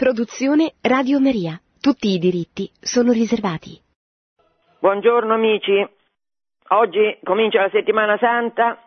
[0.00, 1.60] Produzione Radio Maria.
[1.78, 3.78] Tutti i diritti sono riservati.
[4.78, 5.76] Buongiorno amici.
[6.68, 8.80] Oggi comincia la settimana santa.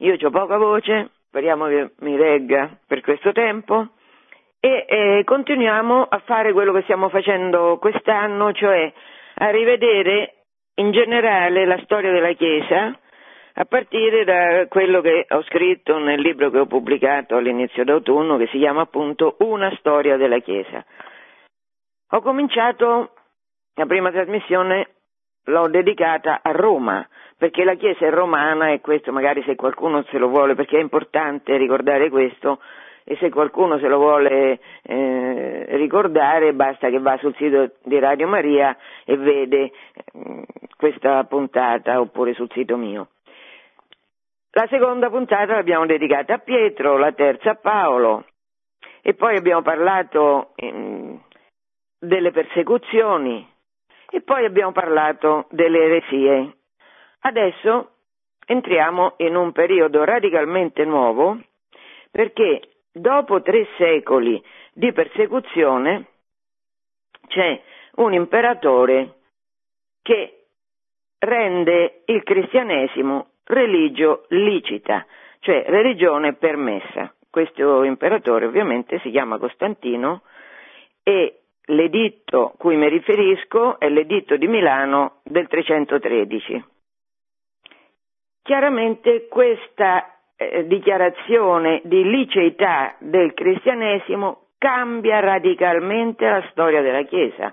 [0.00, 3.92] Io ho poca voce, speriamo che mi regga per questo tempo.
[4.60, 8.92] E eh, continuiamo a fare quello che stiamo facendo quest'anno, cioè
[9.36, 10.44] a rivedere
[10.74, 12.94] in generale la storia della Chiesa,
[13.58, 18.48] a partire da quello che ho scritto nel libro che ho pubblicato all'inizio d'autunno, che
[18.48, 20.84] si chiama appunto Una storia della Chiesa.
[22.10, 23.12] Ho cominciato,
[23.74, 24.88] la prima trasmissione
[25.44, 27.06] l'ho dedicata a Roma,
[27.38, 30.82] perché la Chiesa è romana e questo magari se qualcuno se lo vuole, perché è
[30.82, 32.60] importante ricordare questo,
[33.04, 38.26] e se qualcuno se lo vuole eh, ricordare basta che va sul sito di Radio
[38.26, 39.70] Maria e vede eh,
[40.76, 43.08] questa puntata oppure sul sito mio.
[44.56, 48.24] La seconda puntata l'abbiamo dedicata a Pietro, la terza a Paolo
[49.02, 51.18] e poi abbiamo parlato eh,
[51.98, 53.46] delle persecuzioni
[54.08, 56.56] e poi abbiamo parlato delle eresie.
[57.20, 57.90] Adesso
[58.46, 61.38] entriamo in un periodo radicalmente nuovo
[62.10, 66.06] perché dopo tre secoli di persecuzione
[67.26, 67.60] c'è
[67.96, 69.16] un imperatore
[70.00, 70.46] che
[71.18, 75.06] rende il cristianesimo religio licita,
[75.40, 77.12] cioè religione permessa.
[77.30, 80.22] Questo imperatore ovviamente si chiama Costantino
[81.02, 86.64] e l'editto cui mi riferisco è l'editto di Milano del 313.
[88.42, 97.52] Chiaramente questa eh, dichiarazione di liceità del cristianesimo cambia radicalmente la storia della Chiesa.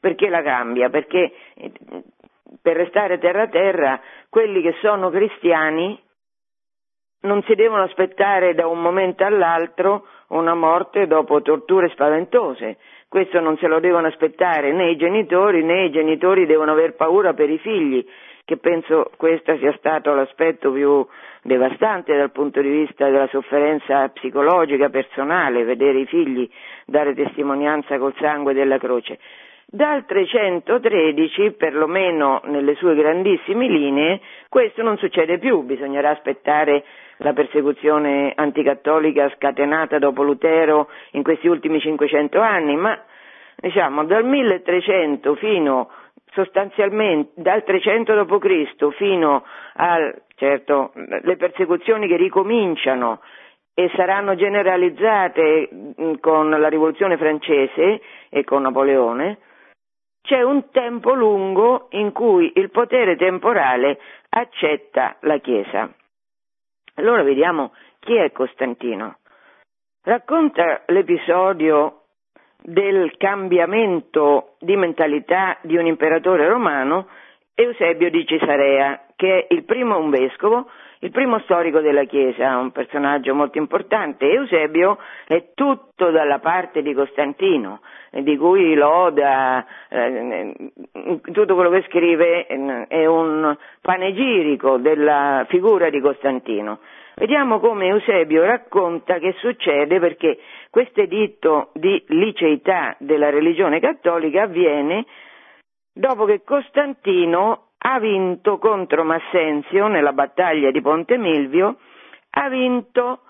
[0.00, 0.90] Perché la cambia?
[0.90, 1.72] Perché eh,
[2.60, 5.98] per restare terra terra, quelli che sono cristiani
[7.22, 12.78] non si devono aspettare da un momento all'altro una morte dopo torture spaventose.
[13.08, 17.34] Questo non se lo devono aspettare né i genitori né i genitori devono aver paura
[17.34, 18.04] per i figli,
[18.44, 21.06] che penso questo sia stato l'aspetto più
[21.42, 26.48] devastante dal punto di vista della sofferenza psicologica personale, vedere i figli
[26.86, 29.18] dare testimonianza col sangue della croce.
[29.74, 36.84] Dal 313, perlomeno nelle sue grandissime linee, questo non succede più, bisognerà aspettare
[37.16, 43.02] la persecuzione anticattolica scatenata dopo Lutero in questi ultimi 500 anni, ma
[43.56, 45.88] diciamo dal 1300 fino
[46.32, 48.94] sostanzialmente dal 300 d.C.
[48.96, 49.42] fino
[49.76, 50.92] a certo
[51.38, 53.22] persecuzioni che ricominciano
[53.72, 55.70] e saranno generalizzate
[56.20, 59.38] con la rivoluzione francese e con Napoleone,
[60.22, 63.98] c'è un tempo lungo in cui il potere temporale
[64.30, 65.92] accetta la Chiesa.
[66.94, 69.18] Allora vediamo chi è Costantino.
[70.02, 72.02] Racconta l'episodio
[72.62, 77.08] del cambiamento di mentalità di un imperatore romano
[77.54, 80.70] Eusebio di Cesarea, che è il primo un vescovo,
[81.02, 84.30] il primo storico della Chiesa, un personaggio molto importante.
[84.30, 87.80] Eusebio è tutto dalla parte di Costantino,
[88.10, 90.54] di cui loda, eh,
[91.32, 96.78] tutto quello che scrive eh, è un panegirico della figura di Costantino.
[97.16, 100.38] Vediamo come Eusebio racconta che succede perché
[100.70, 105.04] questo editto di liceità della religione cattolica avviene
[105.92, 111.78] dopo che Costantino ha vinto contro Massenzio nella battaglia di Ponte Milvio,
[112.30, 113.20] ha vinto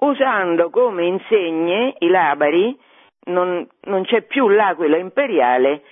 [0.00, 2.78] usando come insegne i labari
[3.26, 5.82] non, non c'è più l'aquila imperiale,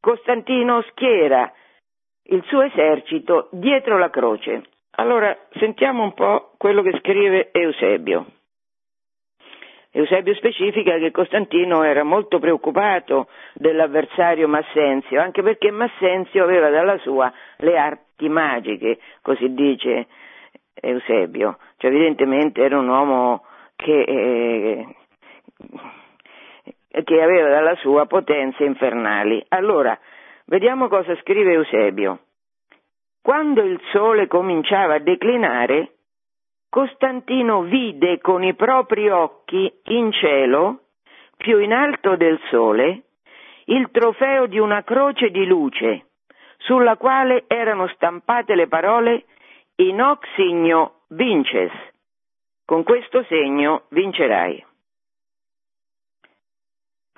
[0.00, 1.52] Costantino schiera
[2.28, 4.62] il suo esercito dietro la croce.
[4.98, 8.26] Allora sentiamo un po' quello che scrive Eusebio.
[9.96, 17.32] Eusebio specifica che Costantino era molto preoccupato dell'avversario Massenzio, anche perché Massenzio aveva dalla sua
[17.58, 20.06] le arti magiche, così dice
[20.74, 21.56] Eusebio.
[21.78, 24.86] Cioè evidentemente era un uomo che eh,
[27.02, 29.42] che aveva dalla sua potenze infernali.
[29.48, 29.98] Allora,
[30.44, 32.18] vediamo cosa scrive Eusebio.
[33.22, 35.95] Quando il sole cominciava a declinare,
[36.68, 40.80] Costantino vide con i propri occhi in cielo,
[41.36, 43.02] più in alto del sole,
[43.66, 46.06] il trofeo di una croce di luce,
[46.58, 49.24] sulla quale erano stampate le parole
[49.76, 51.70] In hoc signo vinces.
[52.64, 54.64] Con questo segno vincerai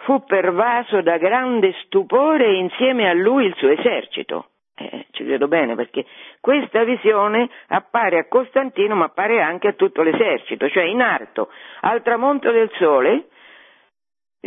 [0.09, 4.49] fu pervaso da grande stupore insieme a lui il suo esercito.
[4.81, 6.05] Eh, ci credo bene perché
[6.41, 12.01] questa visione appare a Costantino ma appare anche a tutto l'esercito, cioè in alto, al
[12.03, 13.27] tramonto del sole,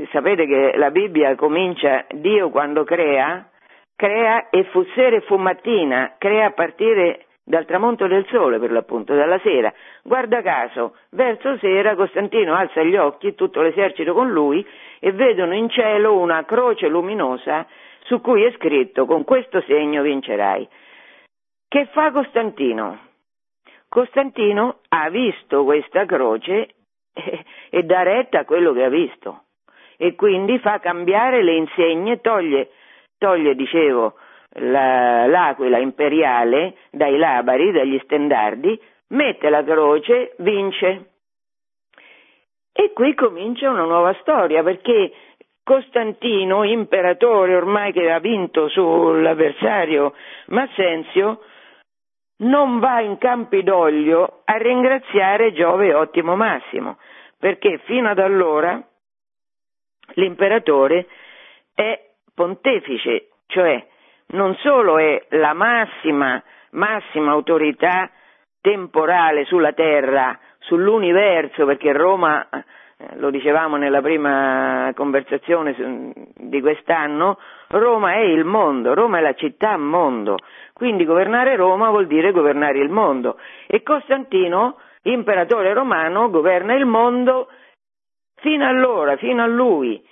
[0.09, 3.49] sapete che la Bibbia comincia, Dio quando crea,
[3.93, 8.71] crea e fu sera e fu mattina, crea a partire dal tramonto del sole per
[8.71, 9.73] l'appunto, dalla sera.
[10.01, 14.65] Guarda caso, verso sera Costantino alza gli occhi, tutto l'esercito con lui,
[14.99, 17.67] e vedono in cielo una croce luminosa
[18.03, 20.67] su cui è scritto con questo segno vincerai.
[21.67, 23.09] Che fa Costantino?
[23.87, 26.69] Costantino ha visto questa croce
[27.13, 29.43] e, e dà retta a quello che ha visto
[30.03, 32.71] e quindi fa cambiare le insegne, toglie,
[33.19, 34.15] toglie dicevo,
[34.53, 41.09] la, l'aquila imperiale dai labari, dagli stendardi, mette la croce, vince.
[42.73, 45.13] E qui comincia una nuova storia perché
[45.71, 50.13] Costantino, imperatore ormai che ha vinto sull'avversario
[50.47, 51.43] Massenzio,
[52.39, 56.97] non va in Campidoglio a ringraziare Giove Ottimo Massimo,
[57.39, 58.85] perché fino ad allora
[60.15, 61.07] l'imperatore
[61.73, 61.97] è
[62.35, 63.81] pontefice, cioè
[64.31, 68.11] non solo è la massima, massima autorità
[68.59, 72.45] temporale sulla terra, sull'universo, perché Roma,
[73.15, 77.37] lo dicevamo nella prima conversazione di quest'anno,
[77.67, 80.37] Roma è il mondo, Roma è la città mondo,
[80.73, 83.37] quindi governare Roma vuol dire governare il mondo.
[83.67, 87.47] E Costantino, imperatore romano, governa il mondo
[88.35, 90.03] fino allora, fino a lui,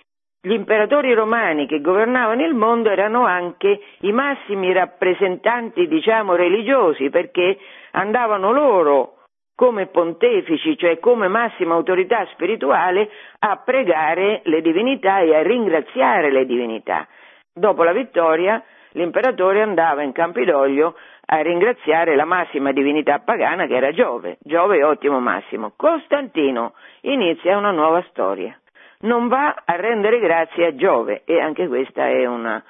[0.41, 7.57] gli imperatori romani che governavano il mondo erano anche i massimi rappresentanti, diciamo, religiosi, perché
[7.91, 9.18] andavano loro
[9.59, 13.09] come pontefici, cioè come massima autorità spirituale,
[13.39, 17.05] a pregare le divinità e a ringraziare le divinità.
[17.53, 20.95] Dopo la vittoria, l'imperatore andava in Campidoglio
[21.25, 25.73] a ringraziare la massima divinità pagana che era Giove, Giove ottimo massimo.
[25.75, 28.57] Costantino inizia una nuova storia
[29.01, 32.61] non va a rendere grazie a Giove e anche questa è una,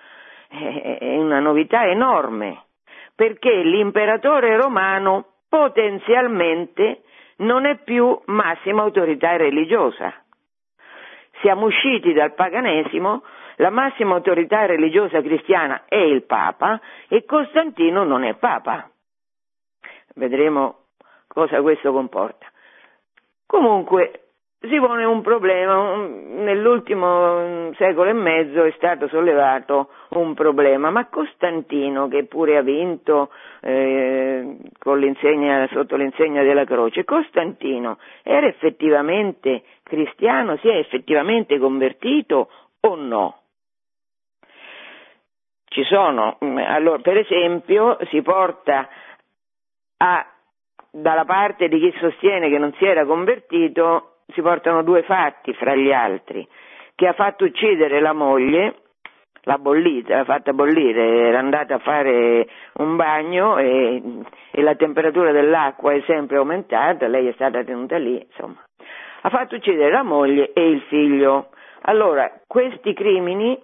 [0.48, 2.66] è una novità enorme,
[3.16, 7.02] perché l'imperatore romano potenzialmente
[7.38, 10.14] non è più massima autorità religiosa.
[11.42, 13.24] Siamo usciti dal paganesimo,
[13.56, 18.90] la massima autorità religiosa cristiana è il Papa e Costantino non è Papa.
[20.16, 20.84] Vedremo
[21.28, 22.46] cosa questo comporta.
[23.46, 24.29] Comunque,
[24.62, 32.10] si pone un problema, nell'ultimo secolo e mezzo è stato sollevato un problema, ma Costantino,
[32.10, 40.68] che pure ha vinto eh, l'insegna, sotto l'insegna della croce, Costantino era effettivamente cristiano, si
[40.68, 42.50] è effettivamente convertito
[42.82, 43.38] o no?
[45.70, 48.90] Ci sono, allora, per esempio, si porta
[49.98, 50.26] a,
[50.92, 55.76] dalla parte di chi sostiene che non si era convertito si portano due fatti fra
[55.76, 56.48] gli altri,
[56.96, 58.76] che ha fatto uccidere la moglie,
[59.44, 64.02] l'ha bollita, l'ha fatta bollire, era andata a fare un bagno e,
[64.52, 68.64] e la temperatura dell'acqua è sempre aumentata, lei è stata tenuta lì, insomma.
[69.22, 71.50] Ha fatto uccidere la moglie e il figlio.
[71.82, 73.60] Allora, questi crimini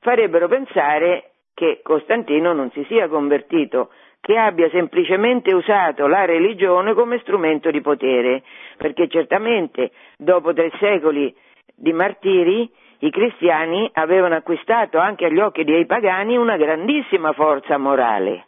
[0.00, 3.90] farebbero pensare che Costantino non si sia convertito
[4.30, 8.44] che abbia semplicemente usato la religione come strumento di potere,
[8.76, 11.34] perché certamente dopo tre secoli
[11.74, 18.46] di martiri i cristiani avevano acquistato anche agli occhi dei pagani una grandissima forza morale,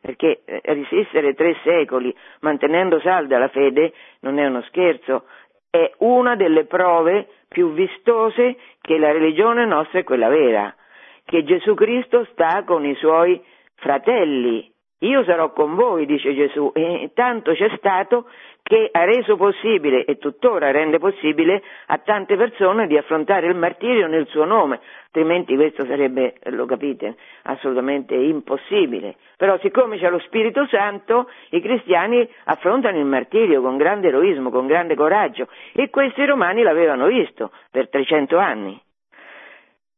[0.00, 5.24] perché eh, resistere tre secoli mantenendo salda la fede non è uno scherzo,
[5.70, 10.72] è una delle prove più vistose che la religione nostra è quella vera,
[11.24, 13.42] che Gesù Cristo sta con i suoi
[13.74, 14.69] fratelli
[15.00, 18.26] io sarò con voi, dice Gesù, e tanto c'è stato
[18.62, 24.06] che ha reso possibile e tuttora rende possibile a tante persone di affrontare il martirio
[24.06, 29.16] nel suo nome, altrimenti questo sarebbe, lo capite, assolutamente impossibile.
[29.36, 34.66] Però siccome c'è lo Spirito Santo, i cristiani affrontano il martirio con grande eroismo, con
[34.66, 38.80] grande coraggio e questi romani l'avevano visto per 300 anni.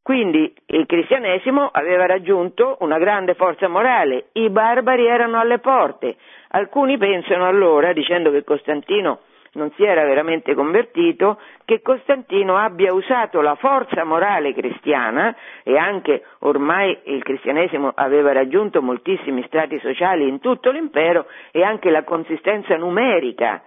[0.03, 6.17] Quindi il cristianesimo aveva raggiunto una grande forza morale, i barbari erano alle porte.
[6.49, 9.19] Alcuni pensano allora, dicendo che Costantino
[9.53, 15.33] non si era veramente convertito, che Costantino abbia usato la forza morale cristiana
[15.63, 21.89] e anche ormai il cristianesimo aveva raggiunto moltissimi strati sociali in tutto l'impero e anche
[21.89, 23.61] la consistenza numerica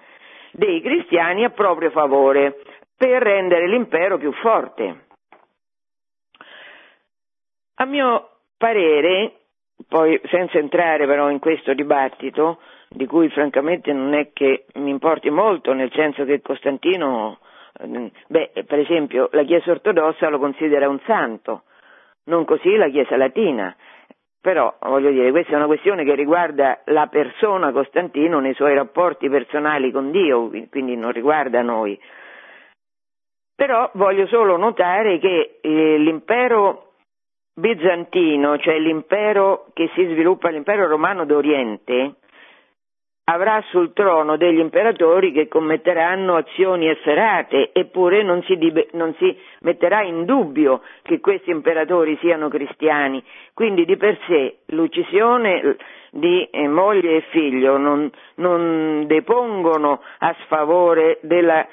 [0.53, 2.61] dei cristiani a proprio favore
[2.95, 5.06] per rendere l'impero più forte.
[7.77, 9.33] A mio parere,
[9.89, 15.31] poi senza entrare però in questo dibattito, di cui francamente non è che mi importi
[15.31, 17.39] molto, nel senso che Costantino
[18.29, 21.65] Beh, per esempio, la Chiesa ortodossa lo considera un santo,
[22.25, 23.75] non così la Chiesa latina.
[24.41, 29.29] Però, voglio dire, questa è una questione che riguarda la persona Costantino nei suoi rapporti
[29.29, 31.99] personali con Dio, quindi non riguarda noi.
[33.55, 36.86] Però voglio solo notare che eh, l'impero
[37.59, 42.17] bizantino, cioè l'impero che si sviluppa, l'impero romano d'Oriente,
[43.29, 48.57] avrà sul trono degli imperatori che commetteranno azioni efferate, eppure non si,
[48.93, 53.25] non si, metterà in dubbio che questi imperatori siano cristiani.
[53.55, 55.77] Quindi di per sé l'uccisione
[56.11, 61.67] di eh, moglie e figlio non, non depongono a sfavore della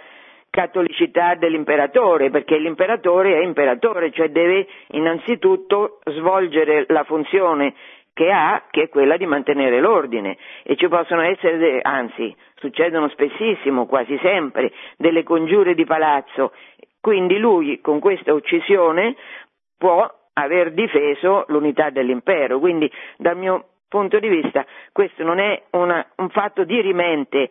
[0.54, 7.74] cattolicità dell'imperatore, perché l'imperatore è imperatore, cioè deve innanzitutto svolgere la funzione
[8.14, 10.38] che ha, che è quella di mantenere l'ordine.
[10.62, 16.54] E ci possono essere, anzi succedono spessissimo, quasi sempre, delle congiure di palazzo,
[17.02, 19.16] quindi lui con questa uccisione
[19.76, 26.06] può aver difeso l'unità dell'impero, quindi dal mio punto di vista questo non è una,
[26.18, 27.50] un fatto dirimente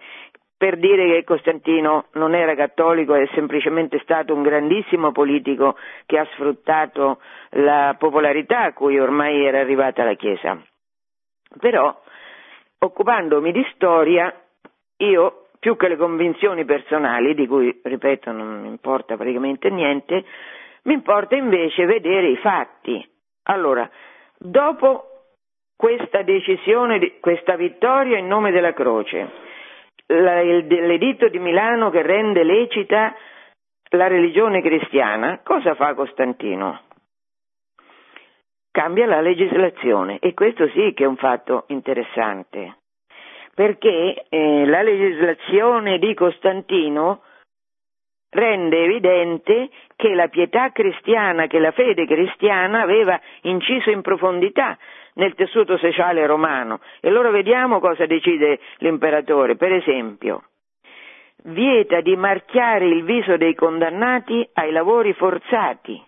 [0.62, 5.76] per dire che Costantino non era cattolico, è semplicemente stato un grandissimo politico
[6.06, 7.18] che ha sfruttato
[7.54, 10.56] la popolarità a cui ormai era arrivata la Chiesa.
[11.58, 12.00] Però,
[12.78, 14.32] occupandomi di storia,
[14.98, 20.24] io, più che le convinzioni personali, di cui, ripeto, non mi importa praticamente niente,
[20.82, 23.04] mi importa invece vedere i fatti.
[23.46, 23.90] Allora,
[24.38, 25.06] dopo
[25.74, 29.50] questa decisione, questa vittoria in nome della croce,
[30.06, 33.14] l'editto di Milano che rende lecita
[33.90, 36.80] la religione cristiana, cosa fa Costantino?
[38.70, 42.76] Cambia la legislazione e questo sì che è un fatto interessante,
[43.54, 47.22] perché eh, la legislazione di Costantino
[48.30, 54.78] rende evidente che la pietà cristiana, che la fede cristiana aveva inciso in profondità
[55.14, 56.80] nel tessuto sociale romano.
[57.00, 59.56] E allora vediamo cosa decide l'imperatore.
[59.56, 60.44] Per esempio,
[61.44, 66.00] vieta di marchiare il viso dei condannati ai lavori forzati.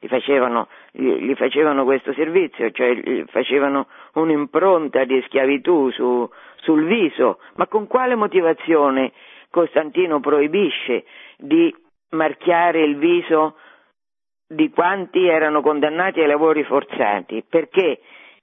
[0.00, 6.28] Gli facevano, gli facevano questo servizio, cioè gli facevano un'impronta di schiavitù su,
[6.60, 9.12] sul viso, ma con quale motivazione
[9.50, 11.04] Costantino proibisce
[11.36, 11.74] di
[12.10, 13.56] marchiare il viso
[14.46, 17.44] di quanti erano condannati ai lavori forzati?
[17.48, 17.98] Perché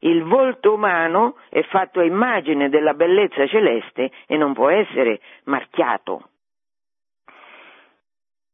[0.06, 6.30] il volto umano è fatto a immagine della bellezza celeste e non può essere marchiato.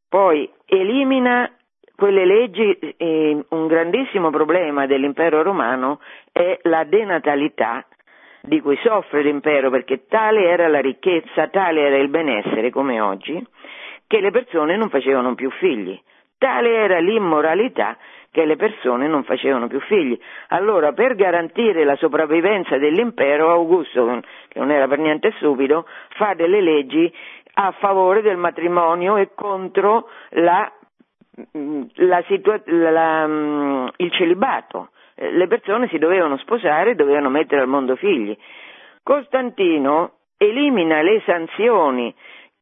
[0.08, 1.50] Poi elimina
[1.96, 6.00] quelle leggi, eh, un grandissimo problema dell'impero romano
[6.31, 7.86] è la denatalità
[8.41, 13.46] di cui soffre l'impero perché tale era la ricchezza, tale era il benessere come oggi,
[14.08, 16.00] che le persone non facevano più figli.
[16.38, 17.98] Tale era l'immoralità
[18.32, 20.18] che le persone non facevano più figli.
[20.50, 25.86] Allora, per garantire la sopravvivenza dell'impero, Augusto, che non era per niente stupido,
[26.16, 27.14] fa delle leggi
[27.56, 30.72] a favore del matrimonio e contro la,
[31.96, 34.92] la situa- la, il celibato.
[35.16, 38.36] Le persone si dovevano sposare e dovevano mettere al mondo figli.
[39.04, 42.16] Costantino elimina le sanzioni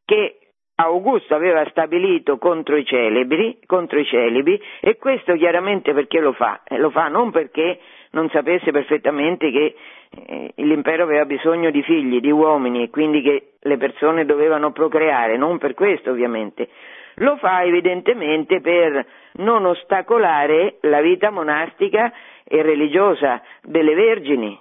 [0.04, 0.39] che
[0.82, 6.62] Augusto aveva stabilito contro i, celebri, contro i celibi e questo chiaramente perché lo fa?
[6.64, 7.78] Eh, lo fa non perché
[8.12, 9.74] non sapesse perfettamente che
[10.10, 15.36] eh, l'impero aveva bisogno di figli, di uomini e quindi che le persone dovevano procreare,
[15.36, 16.70] non per questo ovviamente.
[17.16, 22.10] Lo fa evidentemente per non ostacolare la vita monastica
[22.42, 24.58] e religiosa delle vergini,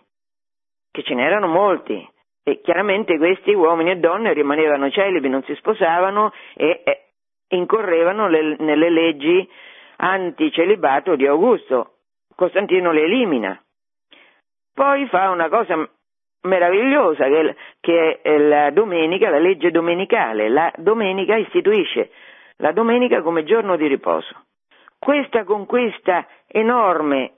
[0.92, 2.06] che ce n'erano molti
[2.50, 7.03] e chiaramente questi uomini e donne rimanevano celibi, non si sposavano e, e
[7.50, 9.48] incorrevano le, nelle leggi
[9.98, 11.94] anticelibato di Augusto.
[12.36, 13.62] Costantino le elimina.
[14.74, 15.88] Poi fa una cosa
[16.41, 20.50] meravigliosa che, che è la domenica, la legge domenicale.
[20.50, 22.10] La domenica istituisce
[22.58, 24.36] la domenica come giorno di riposo.
[24.98, 27.34] Questa conquista enorme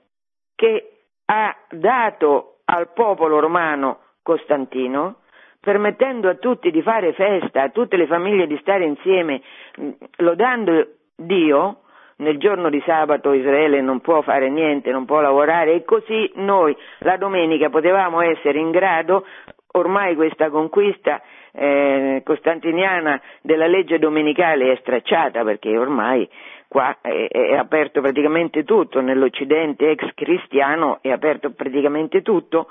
[0.54, 0.92] che
[1.26, 5.16] ha dato al popolo romano Costantino,
[5.60, 9.42] permettendo a tutti di fare festa, a tutte le famiglie di stare insieme,
[9.80, 10.86] mm, lodando
[11.16, 11.82] Dio,
[12.16, 16.76] nel giorno di sabato Israele non può fare niente, non può lavorare e così noi
[17.00, 19.24] la domenica potevamo essere in grado,
[19.72, 21.20] ormai questa conquista
[21.52, 26.28] eh, costantiniana della legge domenicale è stracciata perché ormai
[26.72, 32.70] qua è, è, aperto praticamente tutto, nell'Occidente ex cristiano è aperto praticamente tutto,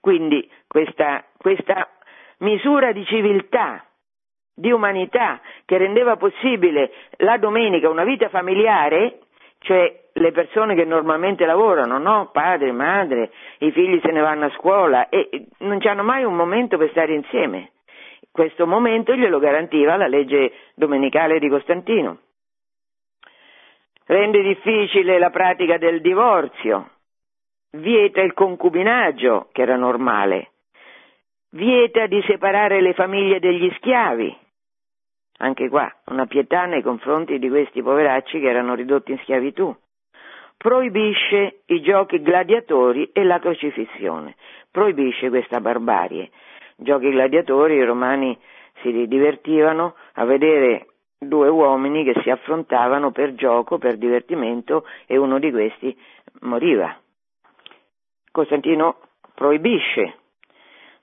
[0.00, 1.86] quindi questa, questa
[2.38, 3.84] misura di civiltà
[4.54, 9.18] di umanità che rendeva possibile la domenica una vita familiare,
[9.58, 12.30] cioè le persone che normalmente lavorano, no?
[12.32, 15.28] Padre, madre, i figli se ne vanno a scuola e
[15.58, 17.72] non hanno mai un momento per stare insieme.
[18.30, 22.18] Questo momento glielo garantiva la legge domenicale di Costantino.
[24.06, 26.90] Rende difficile la pratica del divorzio,
[27.70, 30.50] vieta il concubinaggio, che era normale,
[31.50, 34.36] vieta di separare le famiglie degli schiavi.
[35.38, 39.74] Anche qua una pietà nei confronti di questi poveracci che erano ridotti in schiavitù.
[40.56, 44.36] Proibisce i giochi gladiatori e la crocifissione.
[44.70, 46.30] Proibisce questa barbarie.
[46.76, 48.38] Giochi gladiatori, i romani
[48.80, 50.86] si divertivano a vedere
[51.26, 55.96] due uomini che si affrontavano per gioco, per divertimento e uno di questi
[56.40, 56.96] moriva.
[58.30, 58.98] Costantino
[59.34, 60.18] proibisce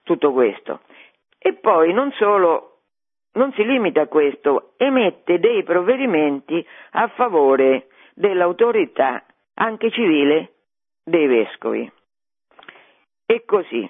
[0.04, 0.82] tutto questo.
[1.38, 2.80] E poi non solo,
[3.34, 9.24] non si limita a questo, emette dei provvedimenti a favore dell'autorità
[9.54, 10.54] anche civile
[11.04, 11.90] dei vescovi.
[13.26, 13.90] E così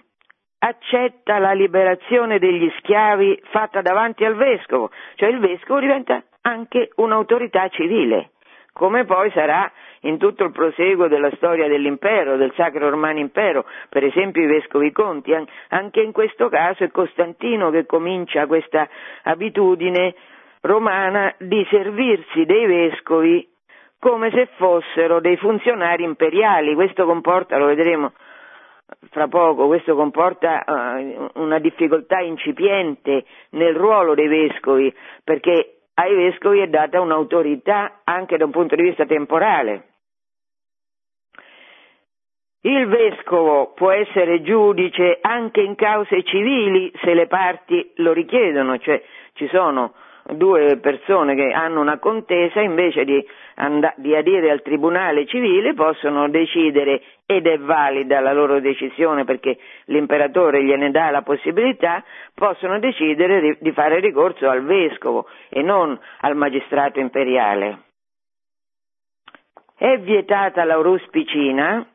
[0.70, 7.68] accetta la liberazione degli schiavi fatta davanti al vescovo, cioè il vescovo diventa anche un'autorità
[7.70, 8.32] civile,
[8.74, 9.72] come poi sarà
[10.02, 14.92] in tutto il proseguo della storia dell'impero, del Sacro Romano Impero, per esempio i vescovi
[14.92, 15.36] conti,
[15.70, 18.88] anche in questo caso è Costantino che comincia questa
[19.24, 20.16] abitudine
[20.62, 23.48] romana di servirsi dei vescovi
[24.00, 28.14] come se fossero dei funzionari imperiali, questo comporta, lo vedremo
[29.12, 34.93] fra poco, questo comporta uh, una difficoltà incipiente nel ruolo dei vescovi,
[35.24, 39.84] perché ai vescovi è data un'autorità anche da un punto di vista temporale.
[42.62, 49.01] Il vescovo può essere giudice anche in cause civili se le parti lo richiedono, cioè
[49.34, 49.93] ci sono
[50.33, 56.29] due persone che hanno una contesa invece di, and- di adire al tribunale civile possono
[56.29, 63.42] decidere ed è valida la loro decisione perché l'imperatore gliene dà la possibilità, possono decidere
[63.42, 67.83] di, di fare ricorso al vescovo e non al magistrato imperiale.
[69.77, 71.87] È vietata l'auruspicina,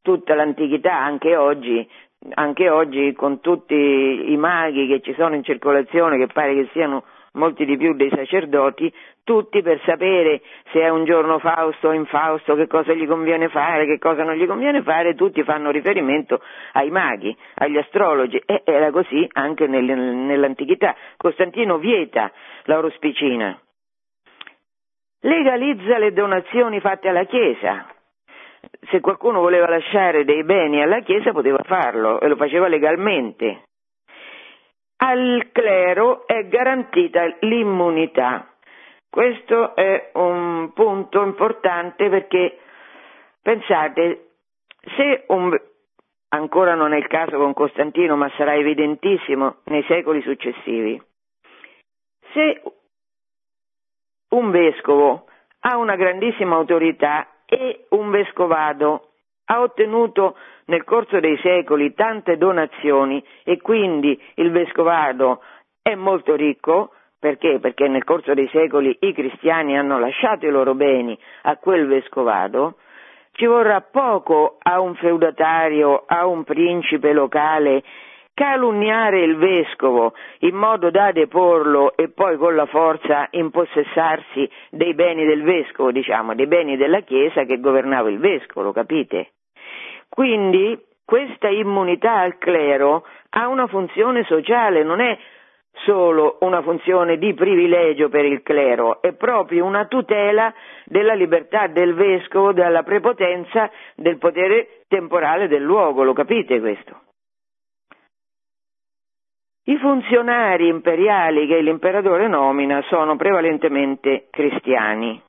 [0.00, 1.86] tutta l'antichità, anche oggi,
[2.34, 7.04] anche oggi con tutti i maghi che ci sono in circolazione, che pare che siano
[7.36, 12.54] molti di più dei sacerdoti, tutti per sapere se è un giorno Fausto o infausto,
[12.54, 16.40] che cosa gli conviene fare, che cosa non gli conviene fare, tutti fanno riferimento
[16.72, 20.94] ai maghi, agli astrologi e era così anche nel, nell'antichità.
[21.16, 22.32] Costantino vieta
[22.64, 23.58] l'aurospicina,
[25.20, 27.86] legalizza le donazioni fatte alla Chiesa,
[28.90, 33.62] se qualcuno voleva lasciare dei beni alla Chiesa poteva farlo e lo faceva legalmente.
[34.98, 38.48] Al clero è garantita l'immunità.
[39.10, 42.58] Questo è un punto importante perché
[43.42, 44.30] pensate,
[44.96, 45.58] se un,
[46.28, 51.00] ancora non è il caso con Costantino, ma sarà evidentissimo nei secoli successivi,
[52.32, 52.62] se
[54.28, 55.26] un vescovo
[55.60, 59.12] ha una grandissima autorità e un vescovado
[59.46, 65.42] ha ottenuto nel corso dei secoli tante donazioni e quindi il vescovado
[65.82, 67.58] è molto ricco, perché?
[67.60, 72.76] Perché nel corso dei secoli i cristiani hanno lasciato i loro beni a quel vescovado,
[73.32, 77.82] ci vorrà poco a un feudatario, a un principe locale
[78.36, 85.24] calunniare il vescovo in modo da deporlo e poi con la forza impossessarsi dei beni
[85.24, 89.35] del vescovo, diciamo, dei beni della Chiesa che governava il vescovo, capite?
[90.16, 95.18] Quindi questa immunità al clero ha una funzione sociale, non è
[95.84, 100.54] solo una funzione di privilegio per il clero, è proprio una tutela
[100.86, 107.02] della libertà del vescovo, dalla prepotenza del potere temporale del luogo, lo capite questo?
[109.64, 115.22] I funzionari imperiali che l'imperatore nomina sono prevalentemente cristiani.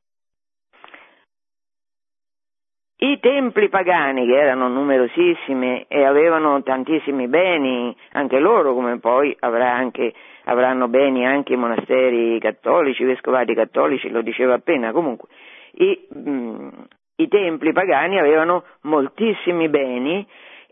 [3.00, 9.72] I templi pagani, che erano numerosissimi e avevano tantissimi beni, anche loro, come poi avrà
[9.72, 10.14] anche,
[10.46, 15.28] avranno beni anche i monasteri cattolici, i vescovati cattolici, lo diceva appena, comunque,
[15.74, 16.70] i, mh, mm,
[17.18, 20.26] i templi pagani avevano moltissimi beni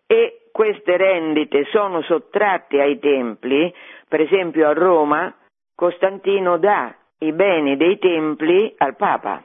[0.07, 3.71] e queste rendite sono sottratte ai templi,
[4.07, 5.31] per esempio a Roma
[5.75, 9.43] Costantino dà i beni dei templi al Papa.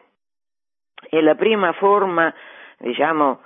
[1.09, 2.33] E la prima forma,
[2.81, 3.40] diciamo,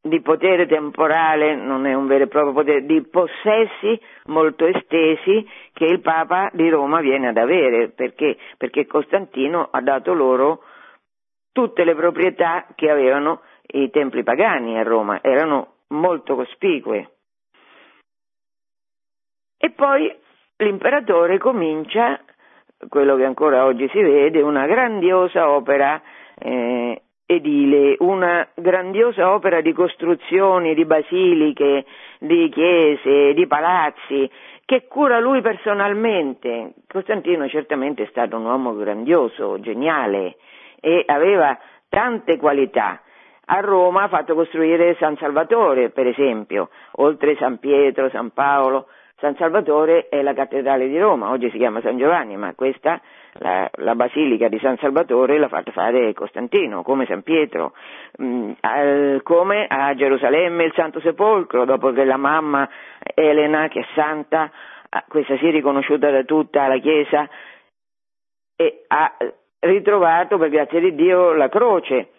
[0.00, 5.84] di potere temporale, non è un vero e proprio potere, di possessi molto estesi che
[5.84, 10.62] il Papa di Roma viene ad avere, perché, perché Costantino ha dato loro
[11.52, 17.10] tutte le proprietà che avevano i templi pagani a Roma, erano molto cospicue.
[19.58, 20.14] E poi
[20.58, 22.20] l'imperatore comincia,
[22.88, 26.00] quello che ancora oggi si vede, una grandiosa opera
[26.38, 31.84] eh, edile, una grandiosa opera di costruzioni, di basiliche,
[32.20, 34.30] di chiese, di palazzi,
[34.64, 36.74] che cura lui personalmente.
[36.88, 40.36] Costantino certamente è stato un uomo grandioso, geniale
[40.80, 41.58] e aveva
[41.88, 43.00] tante qualità.
[43.48, 48.88] A Roma ha fatto costruire San Salvatore, per esempio, oltre San Pietro, San Paolo.
[49.18, 53.00] San Salvatore è la cattedrale di Roma, oggi si chiama San Giovanni, ma questa
[53.38, 57.72] la, la, basilica di San Salvatore l'ha fatta fare Costantino, come San Pietro,
[58.18, 62.68] mh, mm, al, come a Gerusalemme il Santo Sepolcro, dopo che la mamma
[63.14, 64.50] Elena, che è santa,
[65.08, 67.26] questa si è riconosciuta da tutta la Chiesa,
[68.88, 69.16] ha
[69.60, 72.10] ritrovato, per grazia di Dio, la croce.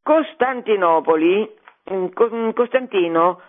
[0.00, 1.50] Costantinopoli,
[1.92, 3.40] mm, Costantino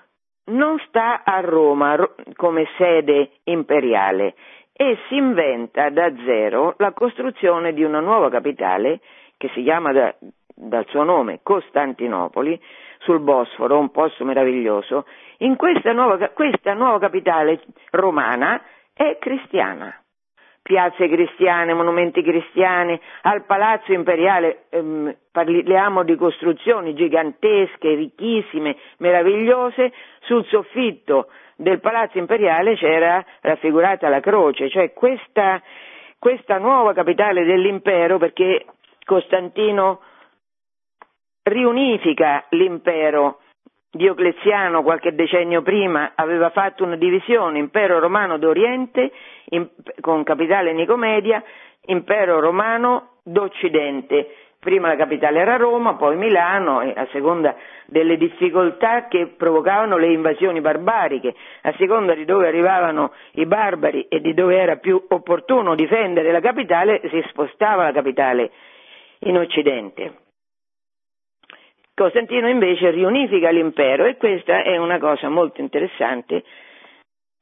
[0.48, 1.98] non sta a Roma
[2.36, 4.36] come sede imperiale,
[4.74, 9.00] e si inventa da zero la costruzione di una nuova capitale
[9.36, 10.14] che si chiama da,
[10.54, 12.62] dal suo nome Costantinopoli,
[13.00, 15.06] sul Bosforo, un posto meraviglioso.
[15.40, 18.62] In questa nuova, questa nuova capitale romana
[18.94, 19.96] è cristiana.
[20.68, 30.46] Piazze cristiane, monumenti cristiani, al palazzo imperiale ehm, parliamo di costruzioni gigantesche, ricchissime, meravigliose, sul
[30.48, 35.62] soffitto del palazzo imperiale c'era raffigurata la croce, cioè questa,
[36.20, 38.66] questa nuova capitale dell'impero, perché
[39.06, 40.02] Costantino
[41.44, 43.40] riunifica l'impero.
[43.98, 49.12] Diocleziano qualche decennio prima aveva fatto una divisione impero romano d'Oriente
[49.50, 49.68] in,
[50.02, 51.44] con capitale Nicomedia,
[51.86, 54.28] impero romano d'Occidente
[54.60, 57.56] prima la capitale era Roma, poi Milano a seconda
[57.86, 64.20] delle difficoltà che provocavano le invasioni barbariche, a seconda di dove arrivavano i barbari e
[64.20, 68.52] di dove era più opportuno difendere la capitale, si spostava la capitale
[69.20, 70.27] in Occidente.
[71.98, 76.44] Costantino invece riunifica l'impero e questa è una cosa molto interessante,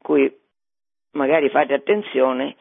[0.02, 0.34] cui
[1.12, 2.56] magari fate attenzione,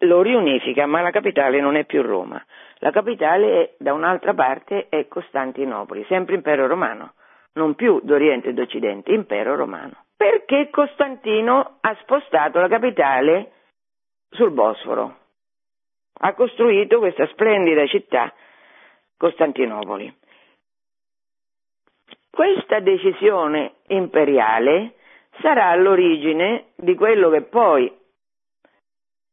[0.00, 2.44] lo riunifica, ma la capitale non è più Roma.
[2.80, 7.14] La capitale è, da un'altra parte è Costantinopoli, sempre impero romano,
[7.54, 10.04] non più d'Oriente e d'Occidente, impero romano.
[10.18, 13.52] Perché Costantino ha spostato la capitale
[14.28, 15.16] sul Bosforo.
[16.20, 18.30] Ha costruito questa splendida città,
[19.16, 20.18] Costantinopoli.
[22.30, 24.94] Questa decisione imperiale
[25.40, 27.92] sarà all'origine di quello che poi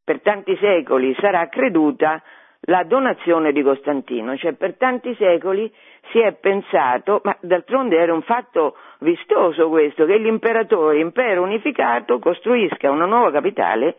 [0.04, 2.22] per tanti secoli sarà creduta
[2.62, 5.72] la donazione di Costantino, cioè per tanti secoli
[6.12, 12.90] si è pensato, ma d'altronde era un fatto vistoso questo, che l'imperatore, impero unificato, costruisca
[12.90, 13.98] una nuova capitale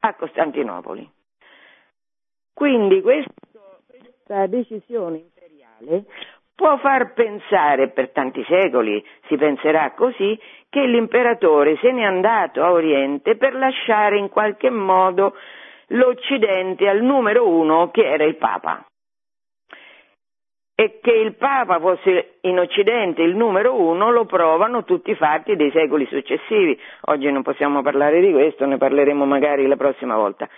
[0.00, 1.10] a Costantinopoli.
[2.54, 3.32] Quindi questo,
[3.86, 6.04] questa decisione imperiale
[6.56, 10.36] può far pensare, per tanti secoli si penserà così,
[10.70, 15.34] che l'imperatore se n'è andato a Oriente per lasciare in qualche modo
[15.88, 18.84] l'Occidente al numero uno che era il Papa.
[20.78, 25.56] E che il Papa fosse in Occidente il numero uno lo provano tutti i fatti
[25.56, 26.78] dei secoli successivi.
[27.06, 30.48] Oggi non possiamo parlare di questo, ne parleremo magari la prossima volta.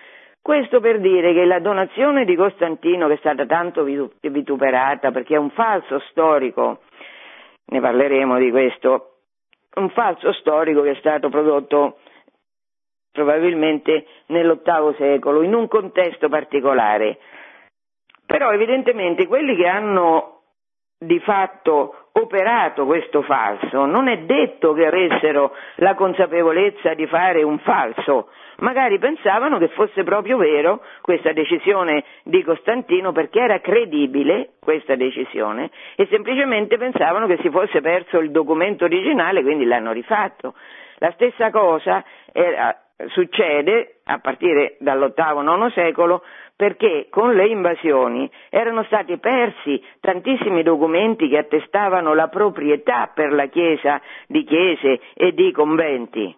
[0.43, 5.39] Questo per dire che la donazione di Costantino, che è stata tanto vituperata perché è
[5.39, 6.81] un falso storico,
[7.67, 9.17] ne parleremo di questo,
[9.75, 11.99] un falso storico che è stato prodotto
[13.13, 17.19] probabilmente nell'VIII secolo, in un contesto particolare.
[18.25, 20.43] Però evidentemente quelli che hanno
[20.99, 27.59] di fatto operato questo falso non è detto che avessero la consapevolezza di fare un
[27.61, 34.95] falso, magari pensavano che fosse proprio vero questa decisione di Costantino perché era credibile questa
[34.97, 40.55] decisione e semplicemente pensavano che si fosse perso il documento originale, quindi l'hanno rifatto.
[40.99, 42.77] La stessa cosa era,
[43.09, 46.23] succede a partire dall'VIII-IX secolo
[46.57, 53.47] perché con le invasioni erano stati persi tantissimi documenti che attestavano la proprietà per la
[53.47, 56.37] Chiesa di chiese e di conventi.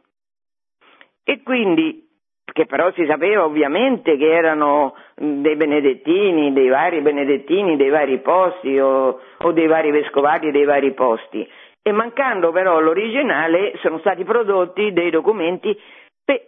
[1.24, 2.09] E quindi
[2.52, 8.78] che però si sapeva ovviamente che erano dei benedettini, dei vari benedettini, dei vari posti
[8.78, 11.48] o, o dei vari vescovati dei vari posti.
[11.82, 15.78] E mancando però l'originale sono stati prodotti dei documenti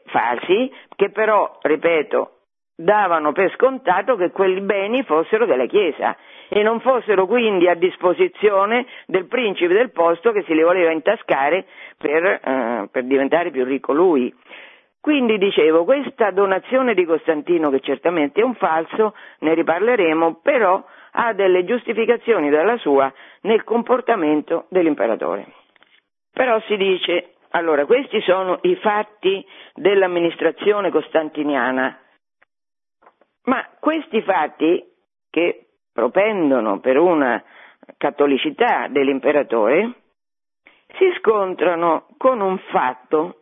[0.06, 2.42] falsi che però, ripeto,
[2.76, 6.16] davano per scontato che quei beni fossero della Chiesa
[6.48, 11.66] e non fossero quindi a disposizione del principe del posto che si li voleva intascare
[11.96, 14.32] per, eh, per diventare più ricco lui.
[15.02, 21.32] Quindi dicevo, questa donazione di Costantino, che certamente è un falso, ne riparleremo, però ha
[21.32, 25.46] delle giustificazioni dalla sua nel comportamento dell'imperatore.
[26.32, 31.98] Però si dice, allora, questi sono i fatti dell'amministrazione costantiniana,
[33.46, 34.84] ma questi fatti,
[35.30, 37.42] che propendono per una
[37.96, 39.94] cattolicità dell'imperatore,
[40.96, 43.41] si scontrano con un fatto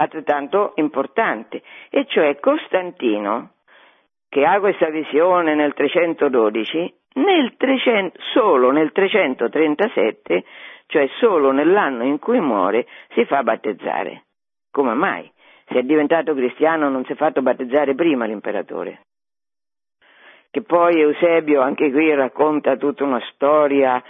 [0.00, 3.52] altrettanto importante, e cioè Costantino,
[4.28, 10.44] che ha questa visione nel 312, nel 300, solo nel 337,
[10.86, 14.24] cioè solo nell'anno in cui muore, si fa battezzare.
[14.70, 15.30] Come mai?
[15.66, 19.02] Se è diventato cristiano non si è fatto battezzare prima l'imperatore.
[20.50, 24.02] Che poi Eusebio anche qui racconta tutta una storia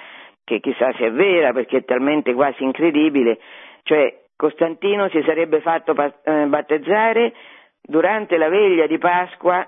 [0.44, 3.38] che chissà se è vera perché è talmente quasi incredibile,
[3.82, 7.34] cioè Costantino si sarebbe fatto eh, battezzare
[7.78, 9.66] durante la veglia di Pasqua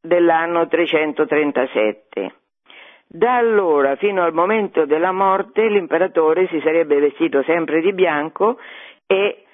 [0.00, 2.34] dell'anno 337.
[3.06, 8.58] Da allora fino al momento della morte l'imperatore si sarebbe vestito sempre di bianco
[9.06, 9.44] e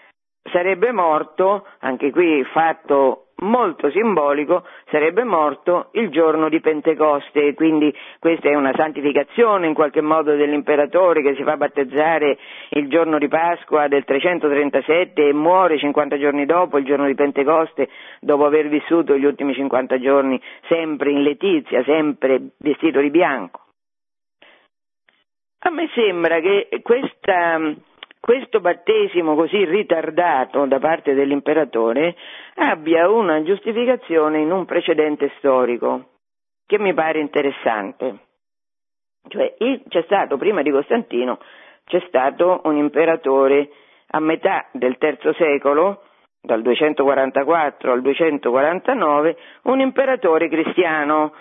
[0.51, 8.49] sarebbe morto, anche qui fatto molto simbolico, sarebbe morto il giorno di Pentecoste, quindi questa
[8.49, 12.39] è una santificazione in qualche modo dell'imperatore che si fa battezzare
[12.71, 17.89] il giorno di Pasqua del 337 e muore 50 giorni dopo, il giorno di Pentecoste,
[18.21, 23.61] dopo aver vissuto gli ultimi 50 giorni sempre in letizia, sempre vestito di bianco.
[25.67, 27.59] A me sembra che questa
[28.25, 32.17] questo battesimo così ritardato da parte dell'imperatore
[32.55, 36.13] abbia una giustificazione in un precedente storico
[36.65, 38.17] che mi pare interessante.
[39.29, 39.57] Cioè,
[39.89, 41.39] c'è stato, prima di Costantino,
[41.85, 43.69] c'è stato un imperatore
[44.07, 46.05] a metà del III secolo,
[46.41, 51.35] dal 244 al 249, un imperatore cristiano,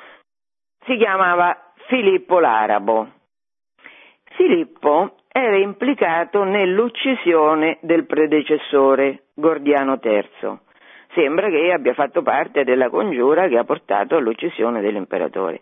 [0.84, 3.08] si chiamava Filippo l'Arabo.
[4.36, 10.60] Filippo era implicato nell'uccisione del predecessore Gordiano III.
[11.16, 15.60] Sembra che abbia fatto parte della congiura che ha portato all'uccisione dell'imperatore.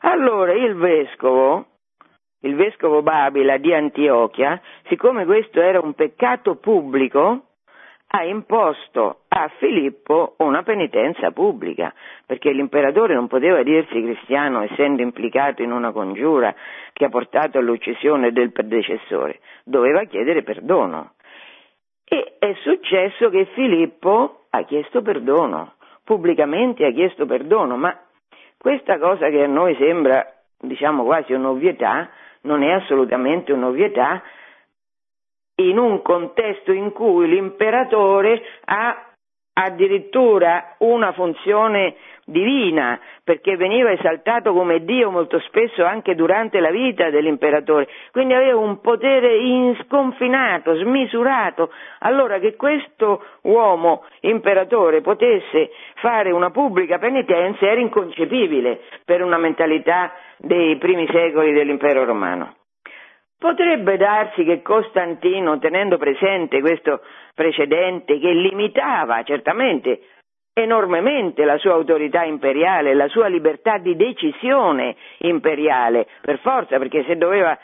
[0.00, 1.64] Allora il vescovo,
[2.40, 7.45] il vescovo Babila di Antiochia, siccome questo era un peccato pubblico,
[8.08, 11.92] ha imposto a Filippo una penitenza pubblica,
[12.24, 16.54] perché l'imperatore non poteva dirsi cristiano essendo implicato in una congiura
[16.92, 21.12] che ha portato all'uccisione del predecessore, doveva chiedere perdono.
[22.04, 27.98] E è successo che Filippo ha chiesto perdono, pubblicamente ha chiesto perdono, ma
[28.56, 30.24] questa cosa che a noi sembra,
[30.58, 32.08] diciamo quasi un'ovvietà,
[32.42, 34.22] non è assolutamente un'ovvietà
[35.56, 39.06] in un contesto in cui l'imperatore ha
[39.58, 41.94] addirittura una funzione
[42.26, 48.58] divina, perché veniva esaltato come Dio molto spesso anche durante la vita dell'imperatore, quindi aveva
[48.58, 51.70] un potere insconfinato, smisurato.
[52.00, 60.12] Allora che questo uomo imperatore potesse fare una pubblica penitenza era inconcepibile per una mentalità
[60.36, 62.56] dei primi secoli dell'impero romano.
[63.38, 67.02] Potrebbe darsi che Costantino, tenendo presente questo
[67.34, 70.00] precedente che limitava certamente
[70.54, 77.16] enormemente la sua autorità imperiale, la sua libertà di decisione imperiale, per forza, perché se
[77.16, 77.58] doveva,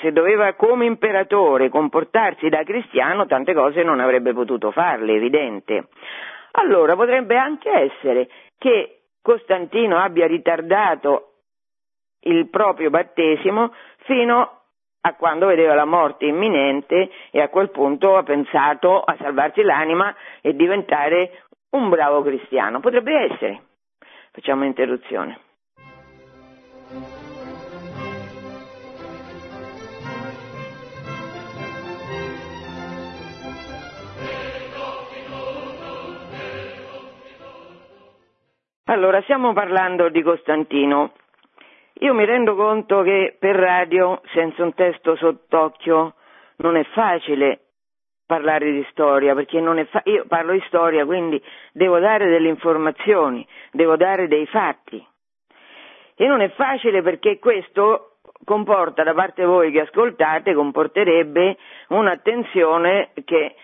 [0.00, 5.88] se doveva come imperatore comportarsi da cristiano, tante cose non avrebbe potuto farle, evidente.
[6.52, 11.31] Allora potrebbe anche essere che Costantino abbia ritardato
[12.22, 13.72] il proprio battesimo
[14.04, 14.60] fino
[15.04, 20.14] a quando vedeva la morte imminente e a quel punto ha pensato a salvarsi l'anima
[20.40, 22.80] e diventare un bravo cristiano.
[22.80, 23.62] Potrebbe essere.
[24.30, 25.40] Facciamo un'interruzione.
[38.84, 41.12] Allora, stiamo parlando di Costantino.
[42.00, 46.14] Io mi rendo conto che per radio, senza un testo sott'occhio,
[46.56, 47.60] non è facile
[48.26, 53.96] parlare di storia, perché fa- io parlo di storia, quindi devo dare delle informazioni, devo
[53.96, 55.06] dare dei fatti.
[56.14, 61.56] E non è facile perché questo comporta da parte voi che ascoltate, comporterebbe
[61.88, 63.54] un'attenzione che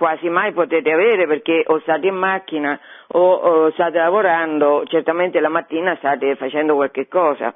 [0.00, 5.50] quasi mai potete avere perché o state in macchina o, o state lavorando, certamente la
[5.50, 7.54] mattina state facendo qualche cosa.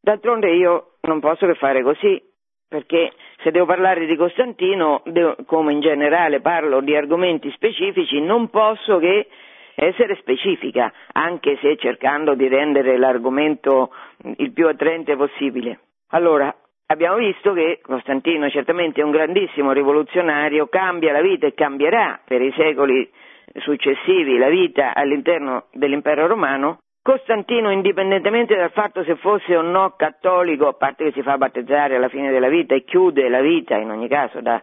[0.00, 2.22] D'altronde io non posso che fare così,
[2.68, 3.10] perché
[3.42, 8.98] se devo parlare di Costantino, devo, come in generale parlo di argomenti specifici, non posso
[8.98, 9.26] che
[9.74, 13.90] essere specifica, anche se cercando di rendere l'argomento
[14.36, 15.80] il più attraente possibile.
[16.10, 16.54] Allora,
[16.92, 22.40] abbiamo visto che Costantino certamente è un grandissimo rivoluzionario, cambia la vita e cambierà per
[22.42, 23.10] i secoli
[23.56, 26.78] successivi la vita all'interno dell'impero romano.
[27.02, 31.96] Costantino, indipendentemente dal fatto se fosse o no cattolico, a parte che si fa battezzare
[31.96, 34.62] alla fine della vita e chiude la vita in ogni caso da,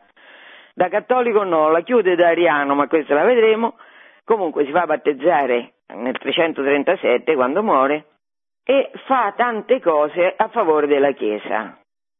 [0.74, 3.76] da cattolico no, la chiude da ariano, ma questa la vedremo,
[4.24, 8.06] comunque si fa battezzare nel 337 quando muore
[8.64, 11.79] e fa tante cose a favore della Chiesa.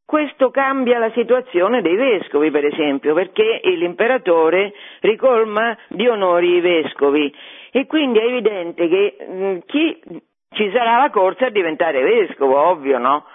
[0.10, 7.32] Questo cambia la situazione dei vescovi, per esempio, perché l'imperatore ricolma di onori i vescovi
[7.70, 10.02] e quindi è evidente che mh, mm, chi
[10.50, 13.28] ci sarà la corsa a diventare vescovo, ovvio, no?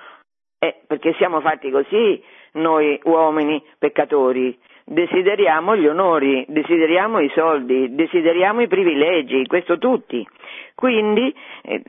[0.58, 2.20] Eh, perché siamo fatti così
[2.54, 4.58] noi uomini peccatori.
[4.84, 10.26] Desideriamo gli onori, desideriamo i soldi, desideriamo i privilegi, questo tutti.
[10.74, 11.32] Quindi
[11.62, 11.82] eh,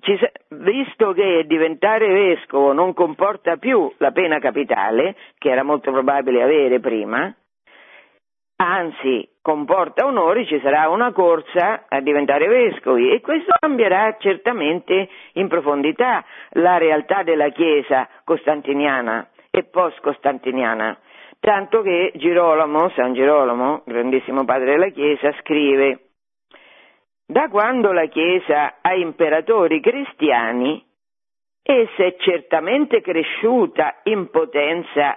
[0.00, 6.42] ci, visto che diventare vescovo non comporta più la pena capitale, che era molto probabile
[6.42, 7.34] avere prima,
[8.56, 15.48] anzi comporta onori, ci sarà una corsa a diventare vescovi e questo cambierà certamente in
[15.48, 20.98] profondità la realtà della Chiesa costantiniana e post-costantiniana.
[21.40, 26.09] Tanto che Girolamo, San Girolamo, grandissimo padre della Chiesa, scrive
[27.30, 30.84] da quando la Chiesa ha imperatori cristiani,
[31.62, 35.16] essa è certamente cresciuta in potenza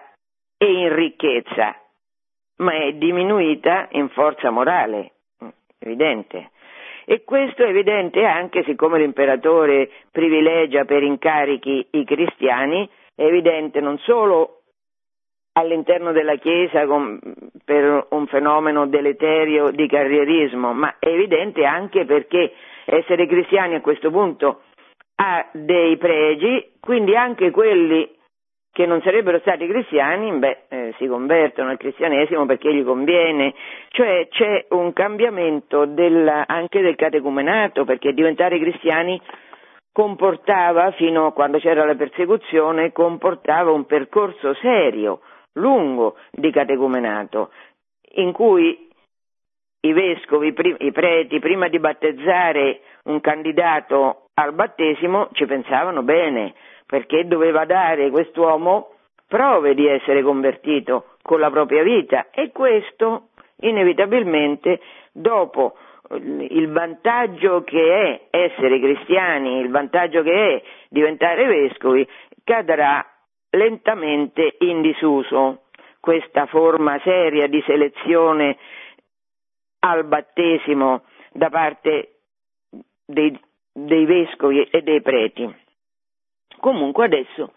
[0.56, 1.76] e in ricchezza,
[2.58, 5.14] ma è diminuita in forza morale,
[5.80, 6.52] evidente.
[7.06, 13.98] E questo è evidente anche siccome l'imperatore privilegia per incarichi i cristiani, è evidente non
[13.98, 14.62] solo
[15.54, 17.20] all'interno della Chiesa con,
[17.64, 22.54] per un fenomeno deleterio di carrierismo, ma è evidente anche perché
[22.86, 24.62] essere cristiani a questo punto
[25.16, 28.10] ha dei pregi, quindi anche quelli
[28.72, 33.54] che non sarebbero stati cristiani, beh, eh, si convertono al cristianesimo perché gli conviene,
[33.90, 39.22] cioè c'è un cambiamento della, anche del catecumenato, perché diventare cristiani
[39.92, 45.20] comportava, fino a quando c'era la persecuzione, comportava un percorso serio,
[45.54, 47.52] lungo di catecumenato,
[48.16, 48.90] in cui
[49.82, 56.54] i vescovi, i preti, prima di battezzare un candidato al battesimo ci pensavano bene,
[56.86, 58.92] perché doveva dare quest'uomo
[59.28, 63.30] prove di essere convertito con la propria vita e questo
[63.62, 64.80] inevitabilmente
[65.12, 65.76] dopo
[66.12, 72.08] il vantaggio che è essere cristiani, il vantaggio che è diventare vescovi,
[72.44, 73.06] cadrà
[73.54, 75.64] lentamente in disuso
[76.00, 78.58] questa forma seria di selezione
[79.80, 82.20] al battesimo da parte
[83.06, 83.38] dei,
[83.72, 85.62] dei vescovi e dei preti.
[86.60, 87.54] Comunque adesso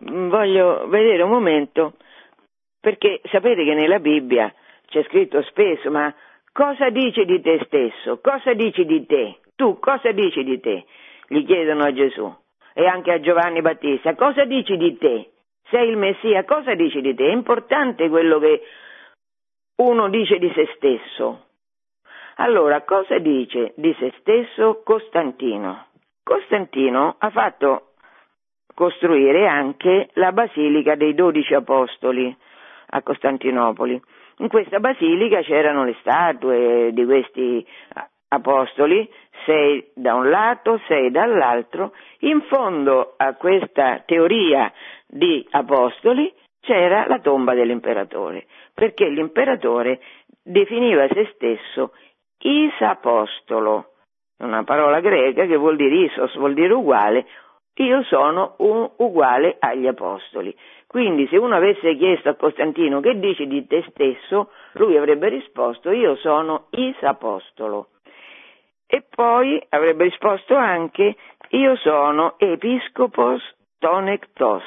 [0.00, 1.94] voglio vedere un momento
[2.80, 4.52] perché sapete che nella Bibbia
[4.86, 6.14] c'è scritto spesso, ma
[6.52, 8.20] cosa dici di te stesso?
[8.20, 9.38] Cosa dici di te?
[9.56, 10.84] Tu cosa dici di te?
[11.28, 12.32] Gli chiedono a Gesù
[12.72, 15.30] e anche a Giovanni Battista, cosa dici di te?
[15.70, 17.26] Sei il Messia, cosa dici di te?
[17.26, 18.62] È importante quello che
[19.76, 21.44] uno dice di se stesso.
[22.36, 25.86] Allora, cosa dice di se stesso Costantino?
[26.22, 27.92] Costantino ha fatto
[28.74, 32.36] costruire anche la Basilica dei Dodici Apostoli
[32.88, 34.00] a Costantinopoli.
[34.38, 37.66] In questa basilica c'erano le statue di questi
[38.36, 39.08] apostoli,
[39.44, 41.92] sei da un lato, sei dall'altro.
[42.20, 44.72] In fondo a questa teoria
[45.06, 50.00] di apostoli c'era la tomba dell'imperatore, perché l'imperatore
[50.42, 51.92] definiva se stesso
[52.38, 53.90] isapostolo,
[54.38, 57.26] una parola greca che vuol dire isos, vuol dire uguale,
[57.78, 60.54] io sono un, uguale agli apostoli.
[60.86, 65.90] Quindi se uno avesse chiesto a Costantino che dici di te stesso, lui avrebbe risposto
[65.90, 67.88] io sono isapostolo.
[68.86, 71.16] E poi avrebbe risposto anche
[71.50, 73.42] io sono episcopos
[73.78, 74.62] tonectos,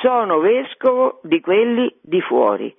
[0.00, 2.74] sono vescovo di quelli di fuori.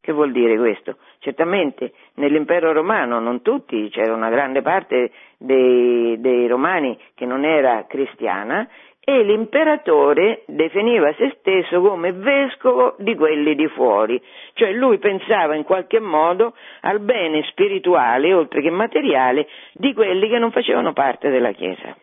[0.00, 0.98] Che vuol dire questo?
[1.18, 7.84] Certamente nell'impero romano non tutti, c'era una grande parte dei, dei romani che non era
[7.88, 8.68] cristiana
[9.08, 14.20] e l'imperatore definiva se stesso come vescovo di quelli di fuori,
[14.54, 20.40] cioè lui pensava in qualche modo al bene spirituale, oltre che materiale, di quelli che
[20.40, 21.96] non facevano parte della Chiesa.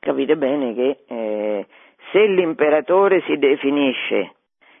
[0.00, 1.66] Capite bene che eh,
[2.10, 4.32] se l'imperatore si definisce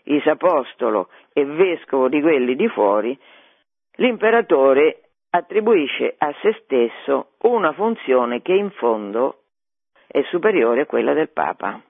[0.04, 3.18] isapostolo e vescovo di quelli di fuori,
[3.96, 9.40] l'imperatore attribuisce a se stesso una funzione che in fondo
[10.14, 11.80] è superiore a quella del Papa.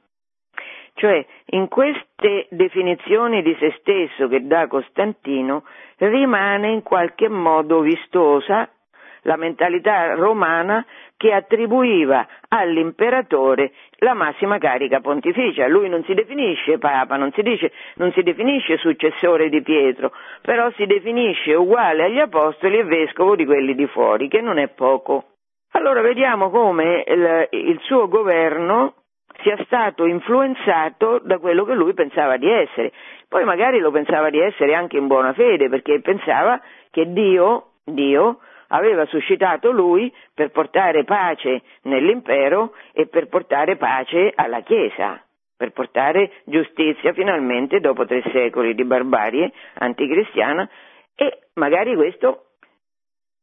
[0.94, 5.64] Cioè, in queste definizioni di se stesso che dà Costantino
[5.98, 8.66] rimane in qualche modo vistosa
[9.24, 10.86] la mentalità romana
[11.18, 15.68] che attribuiva all'imperatore la massima carica pontificia.
[15.68, 20.70] Lui non si definisce papa, non si, dice, non si definisce successore di Pietro, però
[20.72, 25.33] si definisce uguale agli apostoli e vescovo di quelli di fuori, che non è poco.
[25.76, 28.94] Allora vediamo come il, il suo governo
[29.42, 32.92] sia stato influenzato da quello che lui pensava di essere.
[33.28, 36.60] Poi magari lo pensava di essere anche in buona fede, perché pensava
[36.90, 44.60] che Dio, Dio aveva suscitato lui per portare pace nell'impero e per portare pace alla
[44.60, 45.20] Chiesa,
[45.56, 50.68] per portare giustizia finalmente dopo tre secoli di barbarie anticristiana
[51.16, 52.44] e magari questo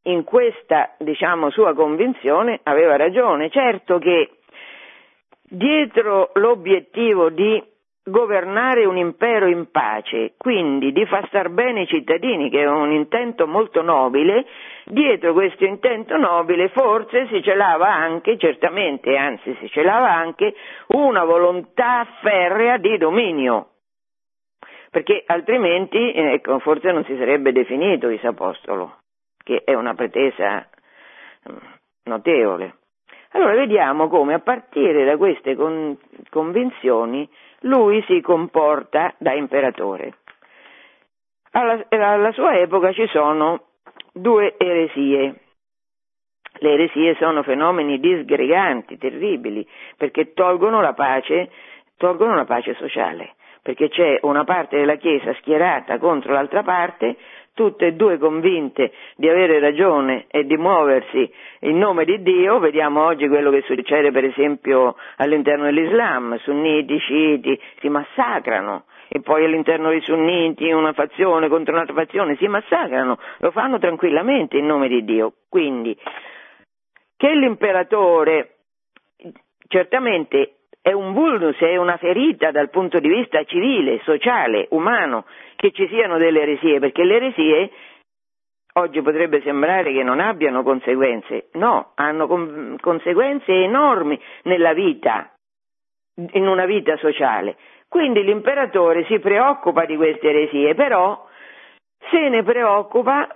[0.03, 3.49] in questa diciamo, sua convinzione aveva ragione.
[3.49, 4.29] Certo che
[5.41, 7.61] dietro l'obiettivo di
[8.03, 12.91] governare un impero in pace, quindi di far star bene i cittadini, che è un
[12.91, 14.45] intento molto nobile,
[14.85, 20.55] dietro questo intento nobile forse si celava anche, certamente, anzi si celava anche,
[20.87, 23.67] una volontà ferrea di dominio,
[24.89, 29.00] perché altrimenti ecco, forse non si sarebbe definito Isapostolo,
[29.43, 30.67] che è una pretesa
[31.49, 31.57] mm,
[32.03, 32.75] notevole.
[33.31, 35.97] Allora vediamo come a partire da queste con-
[36.29, 37.27] convinzioni
[37.61, 40.15] lui si comporta da imperatore.
[41.51, 43.65] Alla, alla sua epoca ci sono
[44.13, 45.35] due eresie.
[46.59, 49.67] Le eresie sono fenomeni disgreganti, terribili,
[49.97, 51.49] perché tolgono la pace,
[51.97, 57.17] tolgono la pace sociale, perché c'è una parte della Chiesa schierata contro l'altra parte,
[57.53, 61.31] tutte e due convinte di avere ragione e di muoversi
[61.61, 67.59] in nome di Dio, vediamo oggi quello che succede per esempio all'interno dell'Islam, sunniti, sciiti,
[67.79, 73.51] si massacrano e poi all'interno dei sunniti una fazione contro un'altra fazione si massacrano, lo
[73.51, 75.33] fanno tranquillamente in nome di Dio.
[75.49, 75.97] Quindi
[77.17, 78.55] che l'imperatore
[79.67, 85.25] certamente è un vulnus, è una ferita dal punto di vista civile, sociale, umano,
[85.61, 87.71] che ci siano delle eresie, perché le eresie
[88.73, 95.31] oggi potrebbe sembrare che non abbiano conseguenze, no, hanno con- conseguenze enormi nella vita,
[96.31, 97.57] in una vita sociale.
[97.87, 101.27] Quindi l'imperatore si preoccupa di queste eresie, però
[102.09, 103.27] se ne preoccupa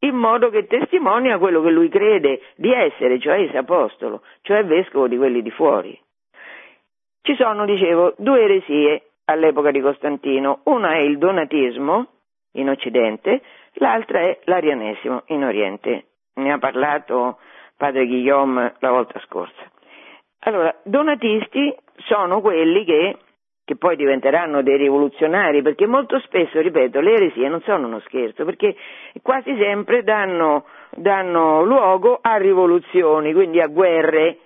[0.00, 5.06] in modo che testimonia quello che lui crede di essere, cioè il apostolo, cioè vescovo
[5.06, 6.00] di quelli di fuori.
[7.20, 12.06] Ci sono, dicevo, due eresie all'epoca di Costantino, una è il donatismo
[12.52, 13.42] in Occidente,
[13.74, 16.04] l'altra è l'arianesimo in Oriente.
[16.34, 17.38] Ne ha parlato
[17.76, 19.70] padre Guillaume la volta scorsa.
[20.40, 21.74] Allora, donatisti
[22.06, 23.18] sono quelli che,
[23.64, 28.44] che poi diventeranno dei rivoluzionari, perché molto spesso, ripeto, le eresie non sono uno scherzo,
[28.44, 28.76] perché
[29.22, 34.38] quasi sempre danno, danno luogo a rivoluzioni, quindi a guerre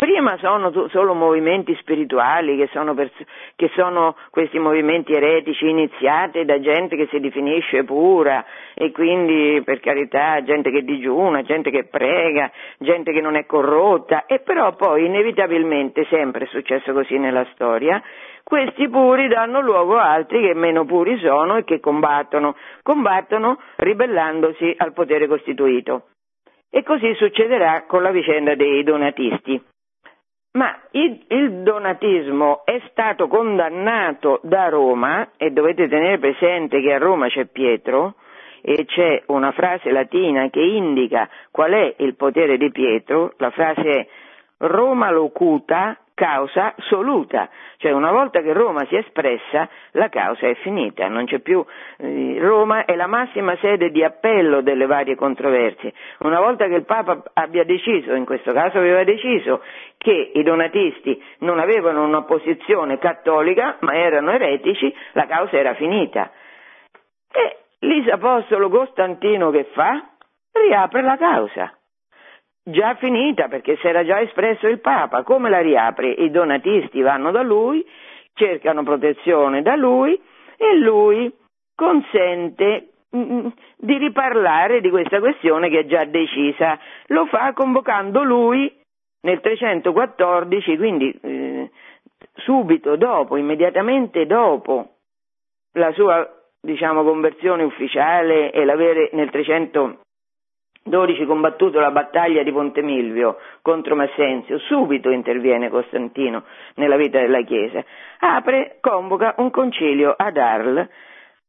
[0.00, 3.22] Prima sono solo movimenti spirituali, che sono, pers-
[3.54, 8.42] che sono, questi movimenti eretici iniziati da gente che si definisce pura
[8.72, 14.24] e quindi per carità gente che digiuna, gente che prega, gente che non è corrotta
[14.24, 18.02] e però poi inevitabilmente, sempre è successo così nella storia,
[18.42, 24.76] questi puri danno luogo a altri che meno puri sono e che combattono, combattono ribellandosi
[24.78, 26.06] al potere costituito.
[26.70, 29.69] E così succederà con la vicenda dei donatisti.
[30.52, 36.98] Ma il, il, donatismo è stato condannato da Roma e dovete tenere presente che a
[36.98, 38.14] Roma c'è Pietro
[38.60, 43.82] e c'è una frase latina che indica qual è il potere di Pietro, la frase
[43.82, 44.06] è
[44.58, 47.48] Roma locuta causa soluta,
[47.78, 51.64] cioè una volta che Roma si è espressa la causa è finita, non c'è più
[51.96, 55.94] eh, Roma è la massima sede di appello delle varie controversie.
[56.18, 59.62] Una volta che il Papa abbia deciso, in questo caso aveva deciso
[59.96, 66.30] che i donatisti non avevano una posizione cattolica, ma erano eretici, la causa era finita.
[67.32, 70.06] E l'Isapostolo Costantino che fa?
[70.52, 71.79] Riapre la causa.
[72.62, 75.22] Già finita perché si era già espresso il Papa.
[75.22, 76.10] Come la riapre?
[76.10, 77.84] I donatisti vanno da lui,
[78.34, 80.20] cercano protezione da lui
[80.56, 81.32] e lui
[81.74, 83.46] consente mm, mm,
[83.78, 86.78] di riparlare di questa questione che è già decisa.
[87.06, 88.70] Lo fa convocando lui
[89.22, 91.70] nel 314, quindi eh,
[92.34, 94.96] subito dopo, immediatamente dopo
[95.72, 96.28] la sua
[96.60, 99.30] diciamo, conversione ufficiale e l'avere nel
[100.82, 107.42] 312 combattuto la battaglia di Ponte Milvio contro Massenzio, subito interviene Costantino nella vita della
[107.42, 107.84] Chiesa,
[108.18, 110.88] apre, convoca un concilio ad Arles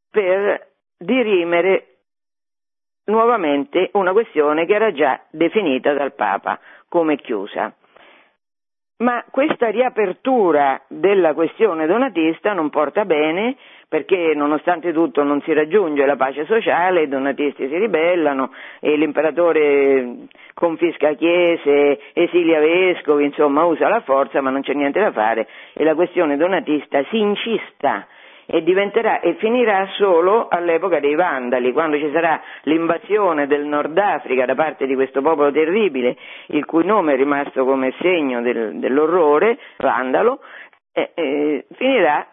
[0.10, 0.68] per
[0.98, 1.86] dirimere
[3.06, 7.74] nuovamente una questione che era già definita dal Papa come chiusa.
[9.02, 13.56] Ma questa riapertura della questione donatista non porta bene
[13.88, 20.28] perché nonostante tutto non si raggiunge la pace sociale, i donatisti si ribellano e l'imperatore
[20.54, 25.48] confisca chiese, esilia vescovi, insomma usa la forza ma non c'è niente da fare.
[25.74, 28.06] E la questione donatista si incista
[28.54, 34.56] e e finirà solo all'epoca dei Vandali, quando ci sarà l'invasione del Nord Africa da
[34.56, 40.42] parte di questo popolo terribile, il cui nome è rimasto come segno del, dell'orrore, Vandalo,
[40.92, 42.28] e, e finirà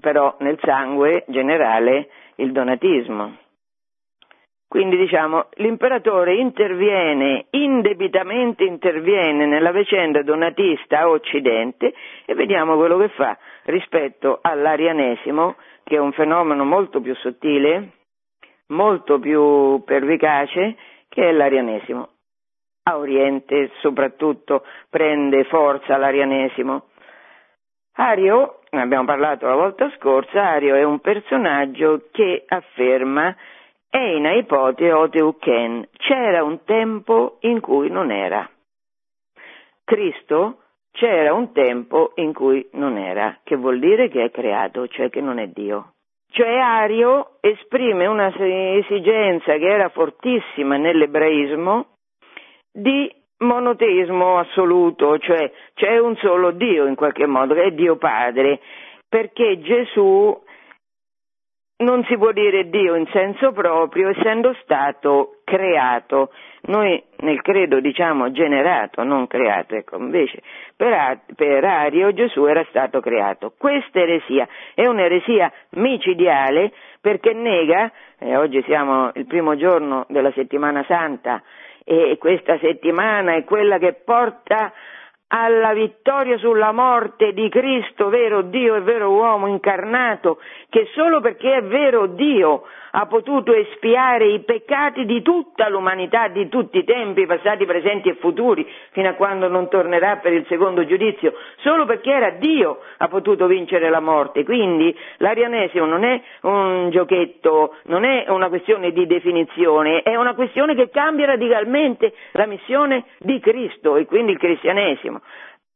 [0.00, 3.36] però nel sangue generale il donatismo.
[4.70, 11.92] Quindi diciamo l'imperatore interviene, indebitamente interviene nella vicenda donatista a Occidente
[12.24, 17.94] e vediamo quello che fa rispetto all'arianesimo, che è un fenomeno molto più sottile,
[18.68, 20.76] molto più pervicace,
[21.08, 22.08] che è l'arianesimo.
[22.84, 26.84] A Oriente soprattutto prende forza l'arianesimo.
[27.94, 33.34] Ario, ne abbiamo parlato la volta scorsa, Ario è un personaggio che afferma
[33.92, 38.48] Eina ipote oteuchen, c'era un tempo in cui non era.
[39.84, 40.58] Cristo
[40.92, 45.20] c'era un tempo in cui non era, che vuol dire che è creato, cioè che
[45.20, 45.94] non è Dio.
[46.30, 51.86] Cioè Ario esprime una esigenza che era fortissima nell'ebraismo
[52.70, 58.60] di monoteismo assoluto, cioè c'è un solo Dio in qualche modo, che è Dio Padre,
[59.08, 60.40] perché Gesù
[61.80, 66.30] non si può dire Dio in senso proprio, essendo stato creato.
[66.62, 70.42] Noi nel credo diciamo generato, non creato, ecco, invece
[70.76, 73.52] per, per Ario Gesù era stato creato.
[73.56, 80.84] Questa eresia è un'eresia micidiale perché nega, eh, oggi siamo il primo giorno della settimana
[80.86, 81.42] santa,
[81.82, 84.72] e questa settimana è quella che porta
[85.32, 91.56] alla vittoria sulla morte di Cristo, vero Dio e vero uomo incarnato, che solo perché
[91.56, 97.26] è vero Dio ha potuto espiare i peccati di tutta l'umanità, di tutti i tempi,
[97.26, 102.10] passati, presenti e futuri, fino a quando non tornerà per il secondo giudizio, solo perché
[102.10, 104.44] era Dio ha potuto vincere la morte.
[104.44, 110.74] Quindi l'arianesimo non è un giochetto, non è una questione di definizione, è una questione
[110.74, 115.19] che cambia radicalmente la missione di Cristo e quindi il cristianesimo.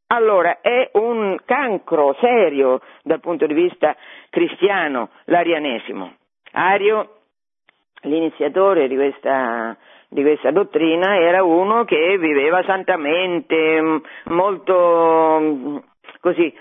[0.09, 3.97] Allora, è un cancro serio dal punto di vista
[4.31, 6.15] cristiano l'arianesimo.
[6.53, 7.17] Ario,
[8.03, 9.77] l'iniziatore di questa,
[10.09, 15.83] di questa dottrina, era uno che viveva santamente, molto
[16.21, 16.55] così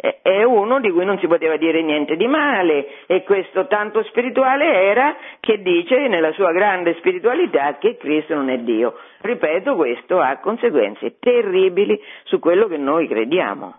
[0.00, 4.64] è uno di cui non si poteva dire niente di male e questo tanto spirituale
[4.72, 8.96] era che dice nella sua grande spiritualità che Cristo non è Dio.
[9.20, 13.74] Ripeto, questo ha conseguenze terribili su quello che noi crediamo,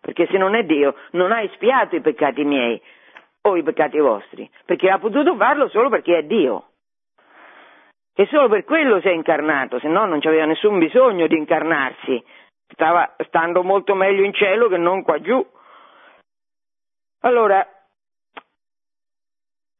[0.00, 2.80] perché se non è Dio non ha espiato i peccati miei,
[3.42, 6.64] o i peccati vostri, perché ha potuto farlo solo perché è Dio.
[8.14, 12.22] E solo per quello si è incarnato, se no non c'aveva nessun bisogno di incarnarsi,
[12.72, 15.44] stava stando molto meglio in cielo che non qua giù.
[17.20, 17.66] Allora,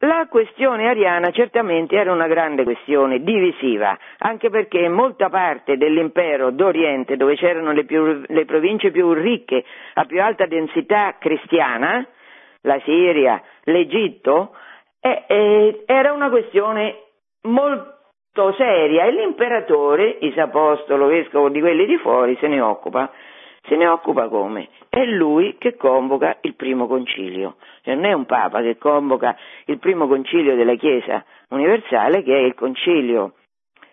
[0.02, 7.16] la questione ariana certamente era una grande questione, divisiva, anche perché molta parte dell'impero d'Oriente,
[7.16, 9.62] dove c'erano le, più, le province più ricche,
[9.94, 12.06] a più alta densità cristiana,
[12.62, 14.54] la Siria, l'Egitto,
[15.00, 16.96] eh, eh, era una questione
[17.42, 17.99] molto
[18.56, 23.10] seria e l'imperatore, Isapostolo, vescovo di quelli di fuori, se ne occupa.
[23.62, 24.68] Se ne occupa come?
[24.88, 29.78] È lui che convoca il primo concilio, cioè, non è un papa che convoca il
[29.78, 33.34] primo concilio della Chiesa universale che è il concilio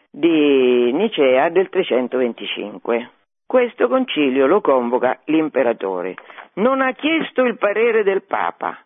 [0.10, 3.12] di Nicea del 325.
[3.46, 6.16] Questo concilio lo convoca l'imperatore.
[6.54, 8.78] Non ha chiesto il parere del Papa,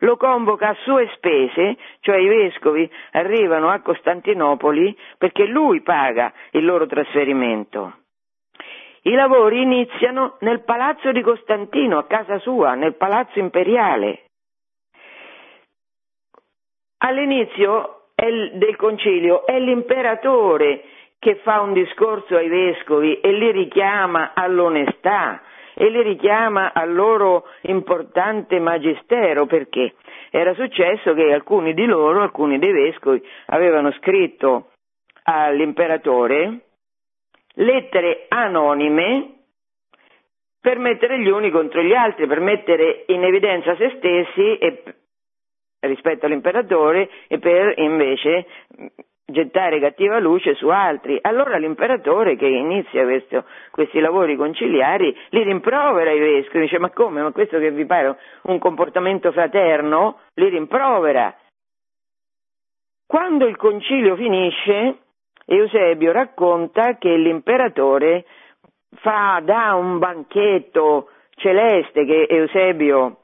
[0.00, 6.64] lo convoca a sue spese, cioè i vescovi arrivano a Costantinopoli perché lui paga il
[6.64, 7.94] loro trasferimento.
[9.02, 14.24] I lavori iniziano nel palazzo di Costantino, a casa sua, nel palazzo imperiale.
[16.98, 20.84] All'inizio del concilio è l'imperatore
[21.18, 25.40] che fa un discorso ai vescovi e li richiama all'onestà
[25.80, 29.94] e li richiama al loro importante magistero perché
[30.28, 34.72] era successo che alcuni di loro, alcuni dei vescovi, avevano scritto
[35.22, 36.66] all'imperatore
[37.54, 39.36] lettere anonime
[40.60, 44.82] per mettere gli uni contro gli altri, per mettere in evidenza se stessi e,
[45.80, 48.44] rispetto all'imperatore e per invece
[49.30, 51.18] gettare cattiva luce su altri.
[51.20, 57.22] Allora l'imperatore che inizia questo, questi lavori conciliari li rimprovera i vescovi, dice ma come,
[57.22, 60.20] ma questo che vi pare un comportamento fraterno?
[60.34, 61.34] Li rimprovera.
[63.06, 64.98] Quando il concilio finisce,
[65.46, 68.24] Eusebio racconta che l'imperatore
[68.96, 73.19] fa, dà un banchetto celeste che Eusebio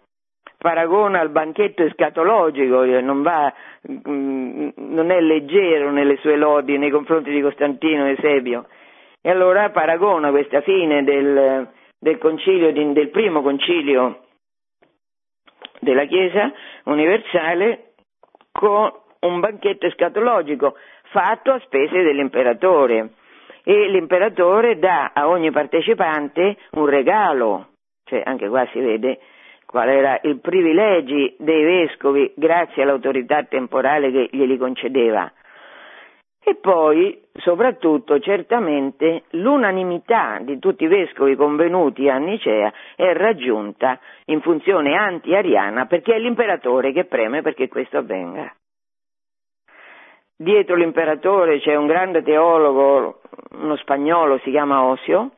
[0.58, 3.52] paragona al banchetto escatologico, non, va,
[3.90, 8.66] mm, non è leggero nelle sue lodi nei confronti di Costantino Eusebio.
[9.20, 14.20] E allora paragona questa fine del, del, concilio, del primo concilio
[15.80, 16.52] della Chiesa
[16.84, 17.92] universale
[18.52, 18.90] con
[19.20, 20.76] un banchetto escatologico
[21.10, 23.10] fatto a spese dell'imperatore
[23.62, 27.70] e l'imperatore dà a ogni partecipante un regalo,
[28.04, 29.18] cioè anche qua si vede
[29.66, 35.30] qual era il privilegio dei vescovi grazie all'autorità temporale che glieli concedeva.
[36.48, 44.40] E poi, soprattutto, certamente l'unanimità di tutti i vescovi convenuti a Nicea è raggiunta in
[44.40, 48.54] funzione anti-ariana perché è l'imperatore che preme perché questo avvenga.
[50.36, 55.32] Dietro l'imperatore c'è un grande teologo, uno spagnolo, si chiama Osio.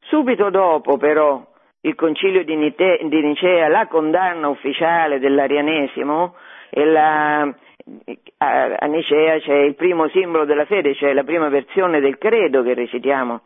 [0.00, 1.42] Subito dopo, però,
[1.88, 6.34] il concilio di, Nite, di Nicea, la condanna ufficiale dell'arianesimo,
[6.70, 12.00] e la, a, a Nicea c'è il primo simbolo della fede, cioè la prima versione
[12.00, 13.42] del credo che recitiamo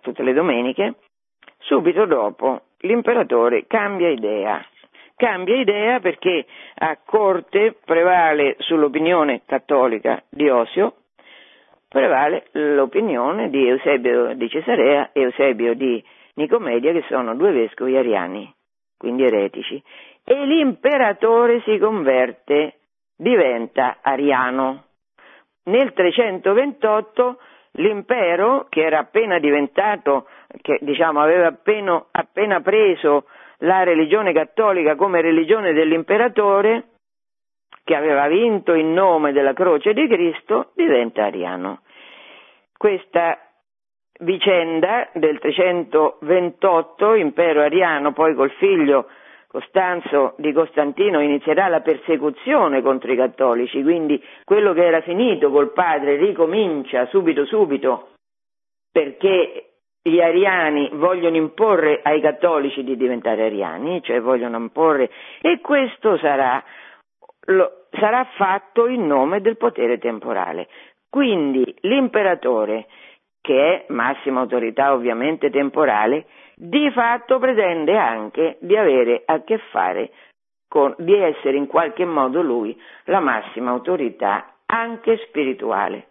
[0.00, 0.94] tutte le domeniche.
[1.58, 4.62] Subito dopo l'imperatore cambia idea
[5.16, 6.44] cambia idea perché
[6.74, 10.94] a corte prevale sull'opinione cattolica di Osio,
[11.88, 16.02] prevale l'opinione di Eusebio di Cesarea Eusebio di
[16.34, 18.52] Nicomedia che sono due vescovi ariani,
[18.96, 19.82] quindi eretici,
[20.24, 22.78] e l'imperatore si converte,
[23.16, 24.84] diventa ariano.
[25.64, 27.38] Nel 328
[27.72, 30.26] l'impero, che era appena diventato,
[30.60, 33.26] che diciamo aveva appena, appena preso
[33.58, 36.88] la religione cattolica come religione dell'imperatore,
[37.84, 41.82] che aveva vinto in nome della croce di Cristo, diventa ariano.
[42.76, 43.38] Questa
[44.20, 49.06] vicenda del 328, impero ariano, poi col figlio
[49.48, 55.72] Costanzo di Costantino inizierà la persecuzione contro i cattolici, quindi quello che era finito col
[55.72, 58.08] padre ricomincia subito subito
[58.90, 65.10] perché gli ariani vogliono imporre ai cattolici di diventare ariani, cioè vogliono imporre,
[65.40, 66.62] e questo sarà,
[67.46, 70.68] lo, sarà fatto in nome del potere temporale.
[71.08, 72.86] Quindi l'imperatore,
[73.44, 76.24] che è massima autorità ovviamente temporale,
[76.56, 80.10] di fatto pretende anche di avere a che fare
[80.66, 82.74] con, di essere in qualche modo lui
[83.04, 86.06] la massima autorità anche spirituale.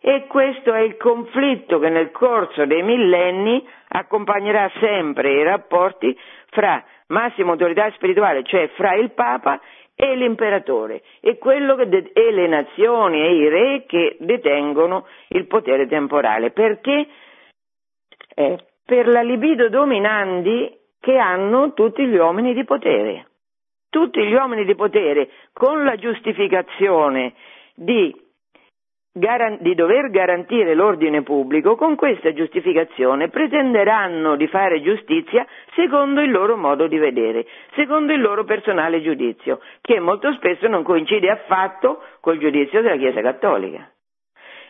[0.00, 6.18] E questo è il conflitto che nel corso dei millenni accompagnerà sempre i rapporti
[6.50, 9.60] fra massima autorità spirituale, cioè fra il Papa
[10.02, 11.38] e l'imperatore, e,
[11.86, 16.50] de- e le nazioni e i re che detengono il potere temporale.
[16.50, 17.06] Perché?
[18.34, 23.28] Eh, per la libido dominandi che hanno tutti gli uomini di potere.
[23.90, 27.34] Tutti gli uomini di potere con la giustificazione
[27.76, 28.12] di
[29.14, 36.56] di dover garantire l'ordine pubblico, con questa giustificazione pretenderanno di fare giustizia secondo il loro
[36.56, 37.44] modo di vedere,
[37.74, 43.20] secondo il loro personale giudizio, che molto spesso non coincide affatto col giudizio della Chiesa
[43.20, 43.86] Cattolica.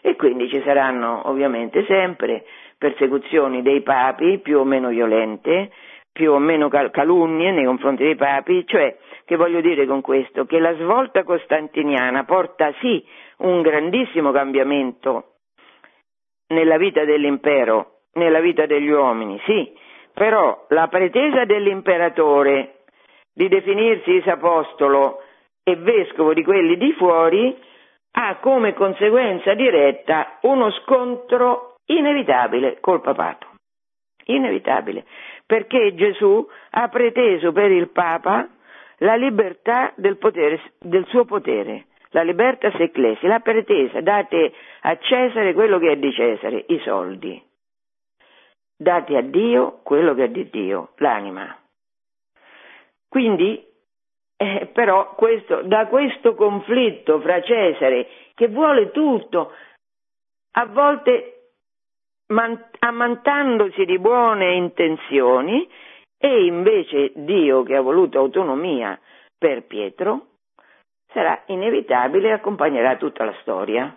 [0.01, 2.45] E quindi ci saranno ovviamente sempre
[2.77, 5.71] persecuzioni dei papi più o meno violente,
[6.11, 10.47] più o meno calunnie nei confronti dei papi, cioè che voglio dire con questo?
[10.47, 13.03] Che la svolta costantiniana porta sì
[13.43, 15.37] un grandissimo cambiamento
[16.49, 19.73] nella vita dell'impero, nella vita degli uomini, sì,
[20.13, 22.85] però la pretesa dell'imperatore
[23.33, 25.23] di definirsi isapostolo
[25.65, 27.57] e vescovo di quelli di fuori,
[28.15, 33.47] ha come conseguenza diretta uno scontro inevitabile col papato.
[34.25, 35.05] Inevitabile,
[35.47, 38.49] perché Gesù ha preteso per il Papa
[38.99, 44.53] la libertà del, potere, del suo potere, la libertas ecclesi, l'ha pretesa, date
[44.83, 47.43] a Cesare quello che è di Cesare, i soldi.
[48.77, 51.57] Date a Dio quello che è di Dio, l'anima.
[53.09, 53.65] Quindi,
[54.37, 59.53] eh, però, questo, da questo conflitto fra Cesare, che vuole tutto,
[60.53, 61.51] a volte
[62.29, 65.69] man, ammantandosi di buone intenzioni,
[66.19, 68.99] e invece Dio che ha voluto autonomia
[69.37, 70.27] per Pietro,
[71.13, 73.95] sarà inevitabile e accompagnerà tutta la storia.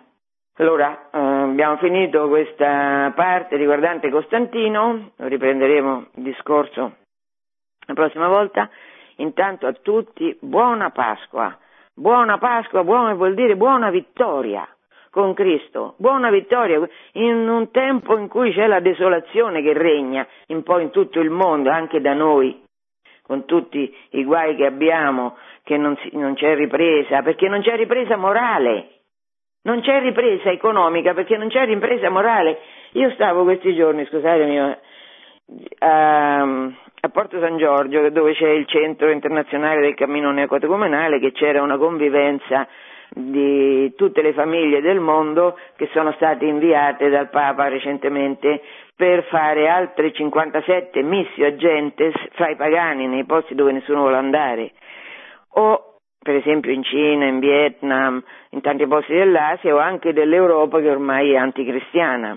[0.58, 6.96] Allora, eh, abbiamo finito questa parte riguardante Costantino, riprenderemo il discorso
[7.86, 8.68] la prossima volta.
[9.16, 11.56] Intanto a tutti buona Pasqua.
[11.94, 14.68] Buona Pasqua, buona vuol dire buona vittoria
[15.10, 15.94] con Cristo.
[15.96, 20.90] Buona vittoria in un tempo in cui c'è la desolazione che regna un po' in
[20.90, 22.64] tutto il mondo, anche da noi,
[23.26, 28.16] con tutti i guai che abbiamo, che non, non c'è ripresa, perché non c'è ripresa
[28.16, 28.90] morale.
[29.62, 32.58] Non c'è ripresa economica perché non c'è ripresa morale.
[32.92, 34.60] Io stavo questi giorni, scusatemi,
[35.80, 41.62] a, a Porto San Giorgio, dove c'è il centro internazionale del cammino neocatecumenale, che c'era
[41.62, 42.68] una convivenza
[43.10, 48.62] di tutte le famiglie del mondo che sono state inviate dal Papa recentemente
[48.96, 54.72] per fare altre 57 missio agentes fra i pagani nei posti dove nessuno vuole andare
[55.58, 58.20] o per esempio in Cina, in Vietnam,
[58.50, 62.36] in tanti posti dell'Asia o anche dell'Europa che ormai è anticristiana.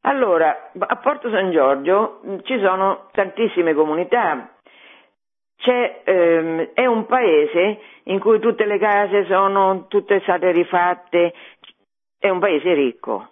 [0.00, 4.50] Allora, a Porto San Giorgio ci sono tantissime comunità,
[5.64, 11.32] ehm, è un paese in cui tutte le case sono tutte state rifatte,
[12.18, 13.30] è un paese ricco.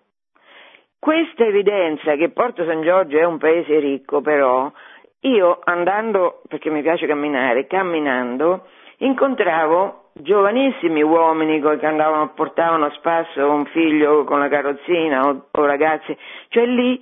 [1.04, 4.72] Questa evidenza che Porto San Giorgio è un paese ricco, però,
[5.20, 8.66] io andando, perché mi piace camminare, camminando,
[9.00, 15.66] incontravo giovanissimi uomini che andavano, portavano a spasso un figlio con la carrozzina o, o
[15.66, 16.16] ragazzi,
[16.48, 16.98] cioè lì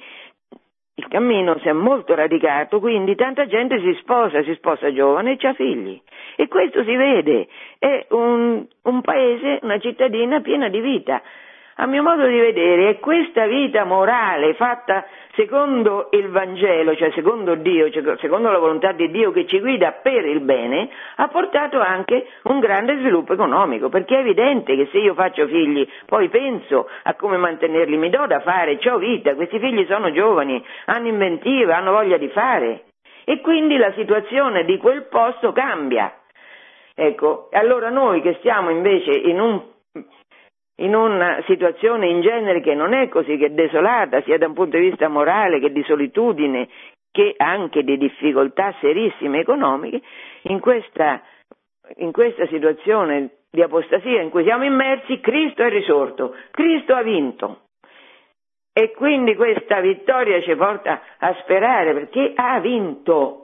[0.95, 5.47] il cammino si è molto radicato, quindi tanta gente si sposa, si sposa giovane e
[5.47, 6.03] ha figli.
[6.35, 7.47] E questo si vede,
[7.79, 11.23] è un, un paese, una cittadina piena di vita.
[11.77, 17.55] A mio modo di vedere è questa vita morale fatta secondo il Vangelo, cioè secondo
[17.55, 21.81] Dio, cioè secondo la volontà di Dio che ci guida per il bene, ha portato
[21.81, 26.89] anche un grande sviluppo economico, perché è evidente che se io faccio figli, poi penso
[27.05, 31.77] a come mantenerli, mi do da fare, ho vita, questi figli sono giovani, hanno inventiva,
[31.77, 32.85] hanno voglia di fare
[33.25, 36.13] e quindi la situazione di quel posto cambia.
[36.95, 39.63] Ecco, allora noi che stiamo invece in un
[40.83, 44.77] in una situazione in genere che non è così, che desolata sia da un punto
[44.77, 46.69] di vista morale che di solitudine,
[47.11, 50.01] che anche di difficoltà serissime economiche,
[50.43, 51.23] in questa,
[51.97, 57.61] in questa situazione di apostasia in cui siamo immersi, Cristo è risorto, Cristo ha vinto.
[58.73, 63.39] E quindi questa vittoria ci porta a sperare perché ha vinto.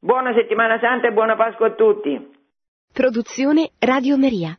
[0.00, 2.32] Buona settimana santa e buona Pasqua a tutti.
[2.92, 4.58] Produzione Radio Maria.